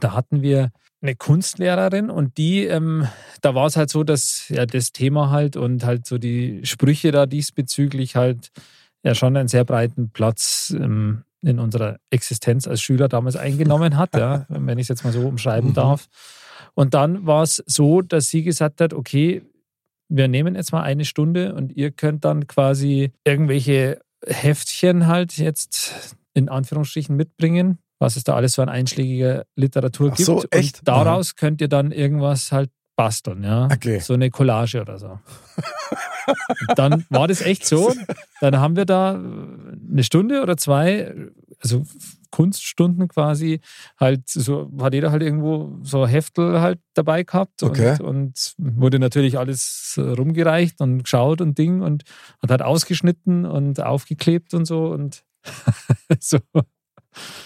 Da 0.00 0.12
hatten 0.14 0.40
wir 0.40 0.72
eine 1.04 1.14
Kunstlehrerin 1.14 2.10
und 2.10 2.38
die, 2.38 2.64
ähm, 2.64 3.06
da 3.42 3.54
war 3.54 3.66
es 3.66 3.76
halt 3.76 3.90
so, 3.90 4.04
dass 4.04 4.48
ja 4.48 4.64
das 4.66 4.90
Thema 4.92 5.30
halt 5.30 5.56
und 5.56 5.84
halt 5.84 6.06
so 6.06 6.18
die 6.18 6.60
Sprüche 6.64 7.12
da 7.12 7.26
diesbezüglich 7.26 8.16
halt 8.16 8.48
ja 9.04 9.14
schon 9.14 9.36
einen 9.36 9.48
sehr 9.48 9.64
breiten 9.64 10.10
Platz 10.10 10.74
ähm, 10.76 11.24
in 11.42 11.58
unserer 11.58 11.98
Existenz 12.10 12.66
als 12.66 12.80
Schüler 12.80 13.08
damals 13.08 13.36
eingenommen 13.36 13.98
hat, 13.98 14.16
ja, 14.16 14.46
wenn 14.48 14.78
ich 14.78 14.84
es 14.84 14.88
jetzt 14.88 15.04
mal 15.04 15.12
so 15.12 15.28
umschreiben 15.28 15.70
Mhm. 15.70 15.74
darf. 15.74 16.06
Und 16.74 16.94
dann 16.94 17.26
war 17.26 17.42
es 17.42 17.62
so, 17.66 18.00
dass 18.00 18.30
sie 18.30 18.42
gesagt 18.42 18.80
hat, 18.80 18.94
okay, 18.94 19.42
wir 20.08 20.26
nehmen 20.26 20.54
jetzt 20.54 20.72
mal 20.72 20.82
eine 20.82 21.04
Stunde 21.04 21.54
und 21.54 21.76
ihr 21.76 21.90
könnt 21.90 22.24
dann 22.24 22.46
quasi 22.46 23.12
irgendwelche 23.24 24.00
Heftchen 24.26 25.06
halt 25.06 25.36
jetzt 25.36 26.16
in 26.32 26.48
Anführungsstrichen 26.48 27.14
mitbringen, 27.14 27.78
was 28.04 28.16
es 28.16 28.24
da 28.24 28.34
alles 28.34 28.52
so 28.52 28.60
an 28.62 28.68
einschlägiger 28.68 29.46
Literatur 29.56 30.10
Ach 30.12 30.16
gibt. 30.16 30.26
so, 30.26 30.44
echt? 30.50 30.80
Und 30.80 30.88
daraus 30.88 31.36
könnt 31.36 31.60
ihr 31.62 31.68
dann 31.68 31.90
irgendwas 31.90 32.52
halt 32.52 32.70
basteln, 32.96 33.42
ja. 33.42 33.64
Okay. 33.72 33.98
So 33.98 34.12
eine 34.14 34.30
Collage 34.30 34.80
oder 34.82 34.98
so. 34.98 35.18
Und 36.68 36.76
dann 36.78 37.04
war 37.08 37.26
das 37.26 37.40
echt 37.40 37.66
so. 37.66 37.92
Dann 38.40 38.58
haben 38.58 38.76
wir 38.76 38.84
da 38.84 39.14
eine 39.14 40.04
Stunde 40.04 40.42
oder 40.42 40.56
zwei, 40.56 41.14
also 41.60 41.82
Kunststunden 42.30 43.08
quasi, 43.08 43.60
halt 43.98 44.28
so, 44.28 44.70
hat 44.80 44.92
jeder 44.94 45.10
halt 45.12 45.22
irgendwo 45.22 45.78
so 45.82 46.06
Heftel 46.06 46.60
halt 46.60 46.78
dabei 46.94 47.22
gehabt 47.22 47.62
und, 47.62 47.70
Okay. 47.70 48.00
und 48.02 48.54
wurde 48.58 48.98
natürlich 48.98 49.38
alles 49.38 49.98
rumgereicht 49.98 50.80
und 50.80 51.04
geschaut 51.04 51.40
und 51.40 51.56
Ding 51.58 51.80
und 51.80 52.04
hat 52.42 52.50
halt 52.50 52.62
ausgeschnitten 52.62 53.46
und 53.46 53.80
aufgeklebt 53.82 54.52
und 54.54 54.66
so 54.66 54.86
und 54.88 55.24
so, 56.20 56.38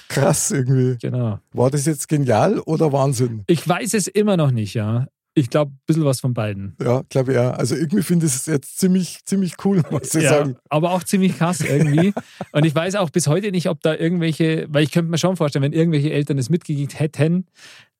Krass 0.08 0.50
irgendwie. 0.50 0.96
genau. 1.00 1.38
War 1.52 1.70
das 1.70 1.86
jetzt 1.86 2.08
genial 2.08 2.58
oder 2.60 2.92
Wahnsinn? 2.92 3.44
Ich 3.46 3.66
weiß 3.68 3.94
es 3.94 4.06
immer 4.06 4.36
noch 4.36 4.50
nicht, 4.50 4.74
ja. 4.74 5.06
Ich 5.34 5.50
glaube, 5.50 5.70
ein 5.70 5.80
bisschen 5.86 6.04
was 6.04 6.20
von 6.20 6.34
beiden. 6.34 6.74
Ja, 6.82 7.02
glaube 7.08 7.30
ich 7.30 7.36
ja. 7.36 7.52
Also 7.52 7.76
irgendwie 7.76 8.02
finde 8.02 8.26
ich 8.26 8.34
es 8.34 8.46
jetzt 8.46 8.78
ziemlich, 8.78 9.24
ziemlich 9.24 9.54
cool, 9.64 9.82
muss 9.90 10.14
ich 10.14 10.24
ja, 10.24 10.30
sagen. 10.30 10.56
aber 10.68 10.90
auch 10.90 11.04
ziemlich 11.04 11.38
krass 11.38 11.60
irgendwie. 11.60 12.12
Und 12.52 12.66
ich 12.66 12.74
weiß 12.74 12.96
auch 12.96 13.10
bis 13.10 13.28
heute 13.28 13.52
nicht, 13.52 13.68
ob 13.68 13.80
da 13.80 13.94
irgendwelche, 13.94 14.66
weil 14.68 14.82
ich 14.82 14.90
könnte 14.90 15.10
mir 15.10 15.18
schon 15.18 15.36
vorstellen, 15.36 15.62
wenn 15.62 15.72
irgendwelche 15.72 16.10
Eltern 16.10 16.38
es 16.38 16.50
mitgekriegt 16.50 16.98
hätten, 16.98 17.46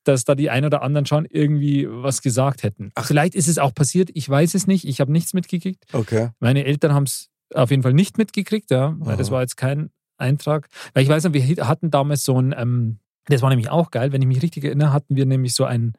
dass 0.02 0.24
da 0.24 0.34
die 0.34 0.50
ein 0.50 0.64
oder 0.64 0.82
anderen 0.82 1.06
schon 1.06 1.26
irgendwie 1.26 1.86
was 1.88 2.22
gesagt 2.22 2.62
hätten. 2.62 2.90
Vielleicht 2.98 3.34
ist 3.34 3.46
es 3.46 3.58
auch 3.58 3.74
passiert, 3.74 4.10
ich 4.14 4.28
weiß 4.28 4.54
es 4.54 4.66
nicht, 4.66 4.84
ich 4.86 5.00
habe 5.00 5.12
nichts 5.12 5.34
mitgekriegt. 5.34 5.84
Okay. 5.92 6.30
Meine 6.40 6.64
Eltern 6.64 6.92
haben 6.92 7.04
es 7.04 7.28
auf 7.54 7.70
jeden 7.70 7.82
Fall 7.82 7.92
nicht 7.92 8.18
mitgekriegt, 8.18 8.70
ja, 8.70 8.96
weil 8.98 9.16
das 9.16 9.28
Aha. 9.28 9.34
war 9.36 9.40
jetzt 9.42 9.56
kein 9.56 9.90
Eintrag. 10.18 10.68
Weil 10.94 11.02
ich 11.04 11.08
weiß 11.08 11.24
noch, 11.24 11.32
wir 11.32 11.42
hatten 11.66 11.90
damals 11.90 12.24
so 12.24 12.40
ein, 12.40 12.54
ähm, 12.56 12.98
das 13.26 13.42
war 13.42 13.50
nämlich 13.50 13.70
auch 13.70 13.90
geil, 13.90 14.12
wenn 14.12 14.22
ich 14.22 14.28
mich 14.28 14.42
richtig 14.42 14.64
erinnere, 14.64 14.92
hatten 14.92 15.16
wir 15.16 15.26
nämlich 15.26 15.54
so 15.54 15.64
ein 15.64 15.94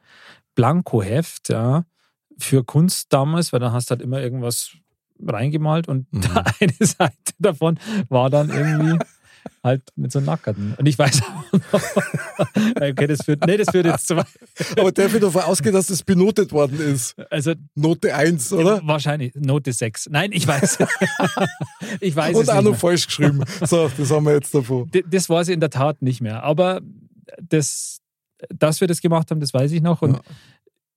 Blankoheft, 0.56 1.50
ja, 1.50 1.86
für 2.38 2.64
Kunst 2.64 3.14
damals, 3.14 3.54
weil 3.54 3.60
da 3.60 3.72
hast 3.72 3.90
du 3.90 3.92
halt 3.92 4.02
immer 4.02 4.22
irgendwas 4.22 4.72
reingemalt 5.26 5.88
und 5.88 6.08
Mhm. 6.14 6.24
eine 6.60 6.74
Seite 6.80 7.34
davon 7.40 7.80
war 8.10 8.30
dann 8.30 8.50
irgendwie 8.50 8.98
halt 9.64 9.84
mit 9.96 10.12
so 10.12 10.20
Nackerten. 10.20 10.74
Und 10.78 10.86
ich 10.86 10.98
weiß 10.98 11.22
auch 11.22 11.54
noch, 11.74 11.82
okay, 12.76 13.08
das 13.08 13.24
führt, 13.26 13.46
nee, 13.46 13.58
das 13.58 13.70
führt 13.70 13.86
jetzt 13.86 14.08
zu 14.08 14.16
weit. 14.18 14.28
Aber 14.78 14.92
darf 14.92 15.14
ich 15.14 15.20
davon 15.22 15.42
ausgehen, 15.44 15.74
dass 15.74 15.88
das 15.88 16.04
benotet 16.04 16.52
worden 16.52 16.80
ist? 16.80 17.16
Also 17.32 17.54
Note 17.76 18.14
1, 18.16 18.54
oder? 18.54 18.82
wahrscheinlich 18.86 19.34
Note 19.36 19.72
6. 19.74 20.10
Nein, 20.12 20.32
ich 20.32 20.48
weiß. 20.48 20.78
ich 22.00 22.16
weiß 22.16 22.36
Und 22.36 22.44
es 22.44 22.50
auch 22.50 22.56
nicht 22.62 22.72
noch 22.72 22.78
falsch 22.78 23.08
geschrieben. 23.08 23.44
So, 23.66 23.90
das 23.98 24.12
haben 24.12 24.26
wir 24.26 24.34
jetzt 24.34 24.54
davon. 24.54 24.90
Das 25.10 25.30
weiß 25.30 25.48
ich 25.50 25.54
in 25.54 25.60
der 25.60 25.70
Tat 25.70 26.02
nicht 26.02 26.22
mehr. 26.22 26.44
Aber 26.44 26.82
das, 27.42 28.00
dass 28.50 28.82
wir 28.82 28.88
das 28.88 29.02
gemacht 29.02 29.32
haben, 29.32 29.40
das 29.40 29.54
weiß 29.54 29.72
ich 29.72 29.82
noch. 29.82 30.02
Und 30.02 30.14
Ja. 30.14 30.22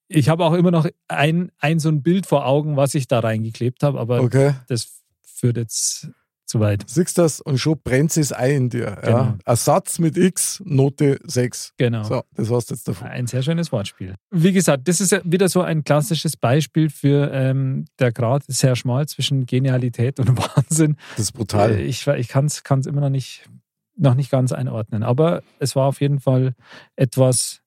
ich 0.09 0.29
habe 0.29 0.45
auch 0.45 0.55
immer 0.55 0.71
noch 0.71 0.87
ein, 1.09 1.51
ein 1.59 1.79
so 1.79 1.88
ein 1.88 2.03
Bild 2.03 2.27
vor 2.27 2.47
Augen, 2.47 2.77
was 2.77 2.95
ich 2.95 3.09
da 3.09 3.21
reingeklebt 3.21 3.83
habe. 3.83 3.99
Aber 3.99 4.21
Okay. 4.21 4.55
das 4.69 4.88
führt 5.23 5.57
jetzt 5.57 6.09
zu 6.53 6.61
weit. 6.61 6.85
Siehst 6.87 7.17
das 7.17 7.41
und 7.41 7.59
schon 7.59 7.81
brennt 7.83 8.15
es 8.17 8.33
Ei 8.33 8.55
in 8.55 8.69
dir. 8.69 8.99
Genau. 9.03 9.17
Ja. 9.17 9.38
Ersatz 9.47 9.99
mit 9.99 10.19
X, 10.19 10.62
Note 10.65 11.19
6. 11.25 11.73
Genau. 11.79 12.05
So, 12.05 12.23
das 12.35 12.51
war's 12.51 12.69
jetzt 12.69 12.87
davon. 12.87 13.09
Ein 13.09 13.27
sehr 13.27 13.43
schönes 13.43 13.73
Wortspiel. 13.73 14.17
Wie 14.31 14.53
gesagt, 14.53 14.87
das 14.87 15.01
ist 15.01 15.12
ja 15.12 15.21
wieder 15.25 15.49
so 15.49 15.62
ein 15.62 15.83
klassisches 15.83 16.37
Beispiel 16.37 16.91
für 16.91 17.33
ähm, 17.33 17.87
der 17.99 18.12
Grad 18.12 18.45
ist 18.49 18.59
sehr 18.59 18.77
schmal 18.77 19.07
zwischen 19.09 19.47
Genialität 19.47 20.21
und 20.21 20.29
Wahnsinn. 20.57 20.97
Das 21.17 21.27
ist 21.27 21.33
brutal. 21.33 21.73
Äh, 21.73 21.85
Ich, 21.85 22.07
ich 22.07 22.29
kann 22.29 22.47
es 22.47 22.87
immer 22.87 23.01
noch 23.01 23.11
nicht, 23.11 23.49
noch 23.97 24.15
nicht 24.15 24.31
ganz 24.31 24.53
einordnen. 24.53 25.03
Aber 25.03 25.43
es 25.59 25.75
war 25.75 25.87
auf 25.87 26.03
jeden 26.03 26.21
Fall 26.21 26.55
etwas, 26.97 27.62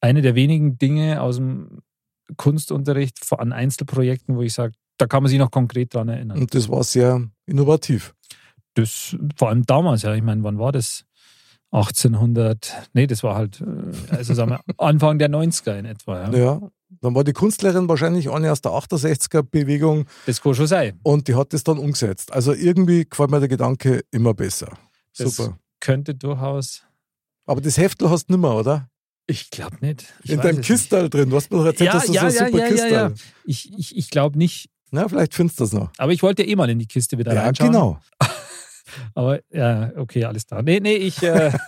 eine 0.00 0.22
der 0.22 0.36
wenigen 0.36 0.78
Dinge 0.78 1.20
aus 1.20 1.36
dem 1.36 1.82
Kunstunterricht 2.36 3.18
an 3.32 3.52
Einzelprojekten, 3.52 4.36
wo 4.36 4.42
ich 4.42 4.54
sage, 4.54 4.74
da 5.00 5.06
kann 5.06 5.22
man 5.22 5.30
sich 5.30 5.38
noch 5.38 5.50
konkret 5.50 5.94
dran 5.94 6.08
erinnern. 6.08 6.38
Und 6.38 6.54
das 6.54 6.68
war 6.68 6.84
sehr 6.84 7.28
innovativ. 7.46 8.14
Das 8.74 9.16
vor 9.36 9.48
allem 9.48 9.64
damals, 9.66 10.02
ja. 10.02 10.14
Ich 10.14 10.22
meine, 10.22 10.42
wann 10.44 10.58
war 10.58 10.72
das? 10.72 11.04
1800, 11.72 12.90
nee, 12.94 13.06
das 13.06 13.22
war 13.22 13.36
halt, 13.36 13.60
äh, 13.60 14.14
also 14.14 14.34
sagen 14.34 14.50
wir, 14.50 14.60
Anfang 14.78 15.18
der 15.18 15.30
90er 15.30 15.78
in 15.78 15.84
etwa. 15.84 16.30
Ja. 16.30 16.36
Ja. 16.36 16.60
Dann 17.00 17.14
war 17.14 17.22
die 17.22 17.32
Künstlerin 17.32 17.88
wahrscheinlich 17.88 18.28
eine 18.30 18.50
aus 18.50 18.60
der 18.60 18.72
68er-Bewegung 18.72 20.06
Das 20.26 20.42
kann 20.42 20.54
schon 20.54 20.66
sein. 20.66 20.98
und 21.04 21.28
die 21.28 21.36
hat 21.36 21.52
das 21.52 21.62
dann 21.62 21.78
umgesetzt. 21.78 22.32
Also 22.32 22.52
irgendwie 22.52 23.04
gefällt 23.08 23.30
mir 23.30 23.38
der 23.38 23.48
Gedanke 23.48 24.02
immer 24.10 24.34
besser. 24.34 24.76
Das 25.16 25.36
Super. 25.36 25.58
könnte 25.78 26.14
durchaus. 26.16 26.82
Aber 27.46 27.60
das 27.60 27.78
Heftel 27.78 28.10
hast 28.10 28.26
du 28.28 28.32
nicht 28.32 28.42
mehr, 28.42 28.54
oder? 28.54 28.88
Ich 29.28 29.50
glaube 29.50 29.76
nicht. 29.80 30.12
Ich 30.24 30.32
In 30.32 30.40
deinem 30.40 30.58
es 30.58 30.66
Kistal 30.66 31.08
drin. 31.08 31.30
Du 31.30 31.36
hast 31.36 31.52
mir 31.52 31.58
doch 31.58 31.66
erzählt, 31.66 31.86
Ja, 31.86 31.92
dass 31.92 32.06
du 32.06 32.12
ja, 32.12 32.28
so 32.30 32.38
ja, 32.38 32.46
super 32.46 32.58
ja, 32.58 32.64
ja, 32.64 32.70
Kistal. 32.70 32.90
ja. 32.92 33.08
nicht. 33.10 33.24
Ich, 33.44 33.78
ich, 33.78 33.96
ich 33.96 34.10
glaube 34.10 34.36
nicht. 34.38 34.69
Na, 34.90 35.08
vielleicht 35.08 35.34
findest 35.34 35.60
du 35.60 35.64
das 35.64 35.72
noch. 35.72 35.90
Aber 35.98 36.12
ich 36.12 36.22
wollte 36.22 36.42
ja 36.42 36.48
eh 36.50 36.56
mal 36.56 36.68
in 36.70 36.78
die 36.78 36.86
Kiste 36.86 37.16
wieder 37.18 37.32
Ja, 37.34 37.42
reinschauen. 37.42 37.70
genau. 37.72 37.98
Aber 39.14 39.38
ja, 39.52 39.92
okay, 39.96 40.24
alles 40.24 40.46
klar. 40.46 40.62
Nee, 40.62 40.80
nee, 40.80 40.94
ich. 40.96 41.22
Äh, 41.22 41.52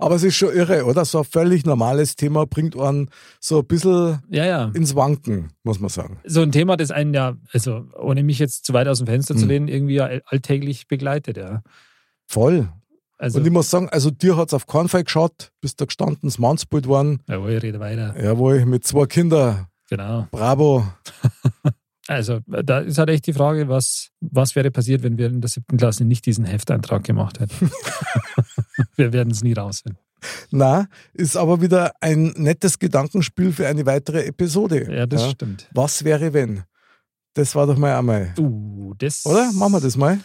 Aber 0.00 0.14
es 0.14 0.22
ist 0.22 0.36
schon 0.36 0.54
irre, 0.54 0.84
oder? 0.84 1.04
So 1.04 1.18
ein 1.18 1.24
völlig 1.24 1.66
normales 1.66 2.14
Thema 2.14 2.46
bringt 2.46 2.78
einen 2.78 3.10
so 3.40 3.58
ein 3.58 3.66
bisschen 3.66 4.22
ja, 4.30 4.44
ja. 4.46 4.70
ins 4.72 4.94
Wanken, 4.94 5.48
muss 5.64 5.80
man 5.80 5.88
sagen. 5.90 6.20
So 6.24 6.40
ein 6.40 6.52
Thema, 6.52 6.76
das 6.76 6.92
einen 6.92 7.12
ja, 7.14 7.34
also 7.52 7.84
ohne 7.98 8.22
mich 8.22 8.38
jetzt 8.38 8.64
zu 8.64 8.72
weit 8.72 8.86
aus 8.86 8.98
dem 8.98 9.08
Fenster 9.08 9.34
zu 9.34 9.42
Hm. 9.42 9.48
lehnen, 9.48 9.68
irgendwie 9.68 9.94
ja 9.96 10.08
alltäglich 10.26 10.86
begleitet, 10.86 11.36
ja. 11.36 11.62
Voll. 12.26 12.68
Also, 13.16 13.40
Und 13.40 13.46
ich 13.46 13.52
muss 13.52 13.68
sagen, 13.70 13.88
also 13.88 14.12
dir 14.12 14.36
hat 14.36 14.48
es 14.48 14.54
auf 14.54 14.68
keinen 14.68 14.88
Fall 14.88 15.02
geschaut, 15.02 15.50
bist 15.60 15.80
da 15.80 15.84
gestanden, 15.86 16.20
das 16.22 16.38
Mannsbild 16.38 16.88
waren. 16.88 17.20
jawohl, 17.28 17.50
ich 17.54 17.62
rede 17.64 17.80
weiter. 17.80 18.14
Jawohl, 18.22 18.64
mit 18.66 18.86
zwei 18.86 19.06
Kindern. 19.06 19.66
Genau. 19.90 20.28
Bravo. 20.30 20.86
Also, 22.08 22.40
da 22.46 22.78
ist 22.80 22.98
halt 22.98 23.10
echt 23.10 23.26
die 23.26 23.34
Frage, 23.34 23.68
was, 23.68 24.08
was 24.20 24.56
wäre 24.56 24.70
passiert, 24.70 25.02
wenn 25.02 25.18
wir 25.18 25.26
in 25.26 25.40
der 25.42 25.50
siebten 25.50 25.76
Klasse 25.76 26.04
nicht 26.04 26.24
diesen 26.26 26.44
Hefteintrag 26.46 27.04
gemacht 27.04 27.38
hätten. 27.38 27.70
wir 28.96 29.12
werden 29.12 29.30
es 29.30 29.42
nie 29.42 29.52
rausfinden. 29.52 30.00
Na, 30.50 30.88
ist 31.12 31.36
aber 31.36 31.60
wieder 31.60 31.92
ein 32.00 32.32
nettes 32.36 32.78
Gedankenspiel 32.78 33.52
für 33.52 33.68
eine 33.68 33.86
weitere 33.86 34.24
Episode. 34.24 34.92
Ja, 34.92 35.06
das 35.06 35.30
stimmt. 35.30 35.68
Was 35.74 36.02
wäre, 36.02 36.32
wenn? 36.32 36.64
Das 37.34 37.54
war 37.54 37.66
doch 37.66 37.76
mal 37.76 37.96
einmal. 37.96 38.34
Uh, 38.38 38.94
das. 38.98 39.24
Oder? 39.26 39.52
Machen 39.52 39.74
wir 39.74 39.80
das 39.80 39.96
mal? 39.96 40.18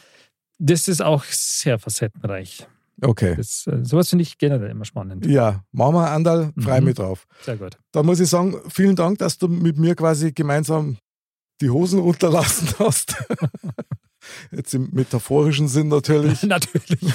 Das 0.57 0.87
ist 0.87 1.01
auch 1.01 1.23
sehr 1.25 1.77
facettenreich. 1.77 2.65
Okay. 3.01 3.35
Das, 3.35 3.67
äh, 3.67 3.83
sowas 3.83 4.09
finde 4.09 4.23
ich 4.23 4.37
generell 4.37 4.71
immer 4.71 4.85
spannend. 4.85 5.25
Ja, 5.25 5.63
machen 5.71 5.95
wir 5.95 6.09
Andal, 6.09 6.53
frei 6.57 6.79
Mhm. 6.79 6.85
mich 6.87 6.95
drauf. 6.95 7.27
Sehr 7.41 7.57
gut. 7.57 7.77
Da 7.91 8.01
muss 8.01 8.19
ich 8.19 8.29
sagen, 8.29 8.55
vielen 8.69 8.95
Dank, 8.95 9.17
dass 9.19 9.37
du 9.37 9.47
mit 9.47 9.77
mir 9.77 9.95
quasi 9.95 10.31
gemeinsam 10.31 10.97
die 11.63 11.69
Hosen 11.69 11.99
runterlassen 11.99 12.69
hast. 12.79 13.15
Jetzt 14.51 14.73
im 14.73 14.89
metaphorischen 14.91 15.67
Sinn 15.67 15.89
natürlich. 15.89 16.43
Natürlich. 16.43 17.13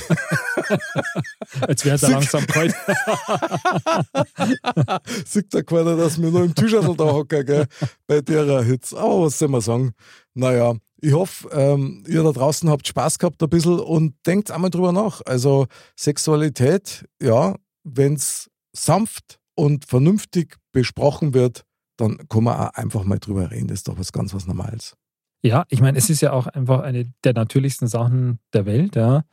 Als 1.61 1.85
wäre 1.85 1.97
es 1.97 2.03
langsam 2.03 2.47
kalt. 2.47 2.75
Sieht 5.25 5.55
da 5.55 5.63
keiner, 5.63 5.97
dass 5.97 6.21
wir 6.21 6.31
nur 6.31 6.45
im 6.45 6.55
Tischadel 6.55 6.95
da 6.97 7.05
hocken, 7.05 7.47
gell? 7.47 7.67
Bei 8.07 8.21
der 8.21 8.63
Hitze. 8.63 8.99
Aber 8.99 9.23
was 9.23 9.39
soll 9.39 9.49
man 9.49 9.63
sagen? 9.63 9.93
Naja, 10.35 10.75
ich 11.01 11.15
hoffe, 11.15 11.49
ähm, 11.53 12.05
ihr 12.07 12.23
da 12.23 12.33
draußen 12.33 12.69
habt 12.69 12.87
Spaß 12.87 13.19
gehabt 13.19 13.43
ein 13.43 13.49
bisschen 13.49 13.81
und 13.81 14.15
denkt 14.27 14.51
einmal 14.51 14.71
drüber 14.71 14.93
nach. 14.93 15.23
Also 15.25 15.67
Sexualität, 15.97 17.07
ja, 17.23 17.55
wenn 17.85 18.15
es 18.15 18.51
sanft 18.73 19.39
und 19.55 19.87
vernünftig 19.87 20.57
besprochen 20.73 21.33
wird, 21.33 21.65
dann 21.99 22.17
kann 22.29 22.45
man 22.45 22.57
auch 22.59 22.75
einfach 22.75 23.05
mal 23.05 23.19
drüber 23.19 23.51
reden. 23.51 23.69
Das 23.69 23.81
ist 23.81 23.89
doch 23.89 23.99
was 23.99 24.13
ganz 24.13 24.33
was 24.33 24.47
Normales. 24.47 24.97
Ja, 25.43 25.65
ich 25.69 25.81
meine, 25.81 25.99
es 25.99 26.09
ist 26.11 26.21
ja 26.21 26.33
auch 26.33 26.47
einfach 26.47 26.81
eine 26.81 27.13
der 27.23 27.35
natürlichsten 27.35 27.87
Sachen 27.87 28.39
der 28.53 28.65
Welt, 28.67 28.97
ja. 28.97 29.25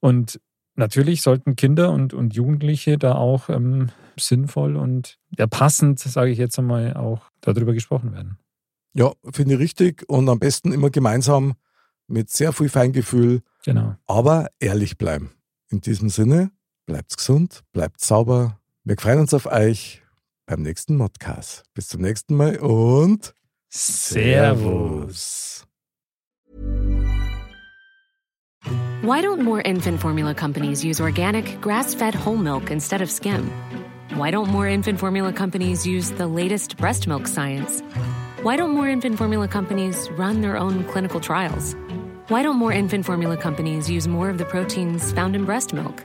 Und 0.00 0.40
natürlich 0.74 1.22
sollten 1.22 1.54
Kinder 1.56 1.92
und, 1.92 2.12
und 2.12 2.34
Jugendliche 2.34 2.98
da 2.98 3.14
auch 3.14 3.48
ähm, 3.48 3.90
sinnvoll 4.18 4.76
und 4.76 5.18
ja, 5.38 5.46
passend, 5.46 6.00
sage 6.00 6.30
ich 6.30 6.38
jetzt 6.38 6.58
einmal, 6.58 6.94
auch 6.94 7.30
darüber 7.40 7.72
gesprochen 7.72 8.12
werden. 8.12 8.38
Ja, 8.94 9.12
finde 9.32 9.54
ich 9.54 9.60
richtig 9.60 10.04
und 10.08 10.28
am 10.28 10.38
besten 10.38 10.72
immer 10.72 10.90
gemeinsam 10.90 11.54
mit 12.08 12.28
sehr 12.30 12.52
viel 12.52 12.68
Feingefühl, 12.68 13.40
Genau. 13.64 13.94
aber 14.06 14.48
ehrlich 14.58 14.98
bleiben. 14.98 15.30
In 15.68 15.80
diesem 15.80 16.10
Sinne, 16.10 16.50
bleibt 16.84 17.16
gesund, 17.16 17.62
bleibt 17.72 18.00
sauber. 18.00 18.58
Wir 18.84 18.96
freuen 18.98 19.20
uns 19.20 19.32
auf 19.32 19.46
euch 19.46 20.01
beim 20.52 20.62
nächsten 20.62 20.96
Modcast. 20.96 21.64
Bis 21.72 21.88
zum 21.88 22.02
nächsten 22.02 22.36
Mal 22.36 22.58
und 22.58 23.34
Servus. 23.70 25.64
Why 29.02 29.22
don't 29.22 29.42
more 29.42 29.62
infant 29.62 30.00
formula 30.00 30.34
companies 30.34 30.84
use 30.84 31.00
organic, 31.00 31.58
grass 31.62 31.94
fed 31.94 32.14
whole 32.14 32.36
milk 32.36 32.70
instead 32.70 33.00
of 33.00 33.10
skim? 33.10 33.50
Why 34.14 34.30
don't 34.30 34.50
more 34.50 34.68
infant 34.68 35.00
formula 35.00 35.32
companies 35.32 35.86
use 35.86 36.10
the 36.12 36.26
latest 36.26 36.76
breast 36.76 37.06
milk 37.06 37.26
science? 37.26 37.82
Why 38.42 38.56
don't 38.56 38.72
more 38.72 38.88
infant 38.90 39.16
formula 39.16 39.48
companies 39.48 40.10
run 40.18 40.42
their 40.42 40.58
own 40.58 40.84
clinical 40.84 41.18
trials? 41.18 41.74
Why 42.28 42.42
don't 42.42 42.56
more 42.56 42.72
infant 42.72 43.06
formula 43.06 43.38
companies 43.38 43.88
use 43.88 44.06
more 44.06 44.28
of 44.28 44.36
the 44.36 44.44
proteins 44.44 45.12
found 45.12 45.34
in 45.34 45.46
breast 45.46 45.72
milk? 45.72 46.04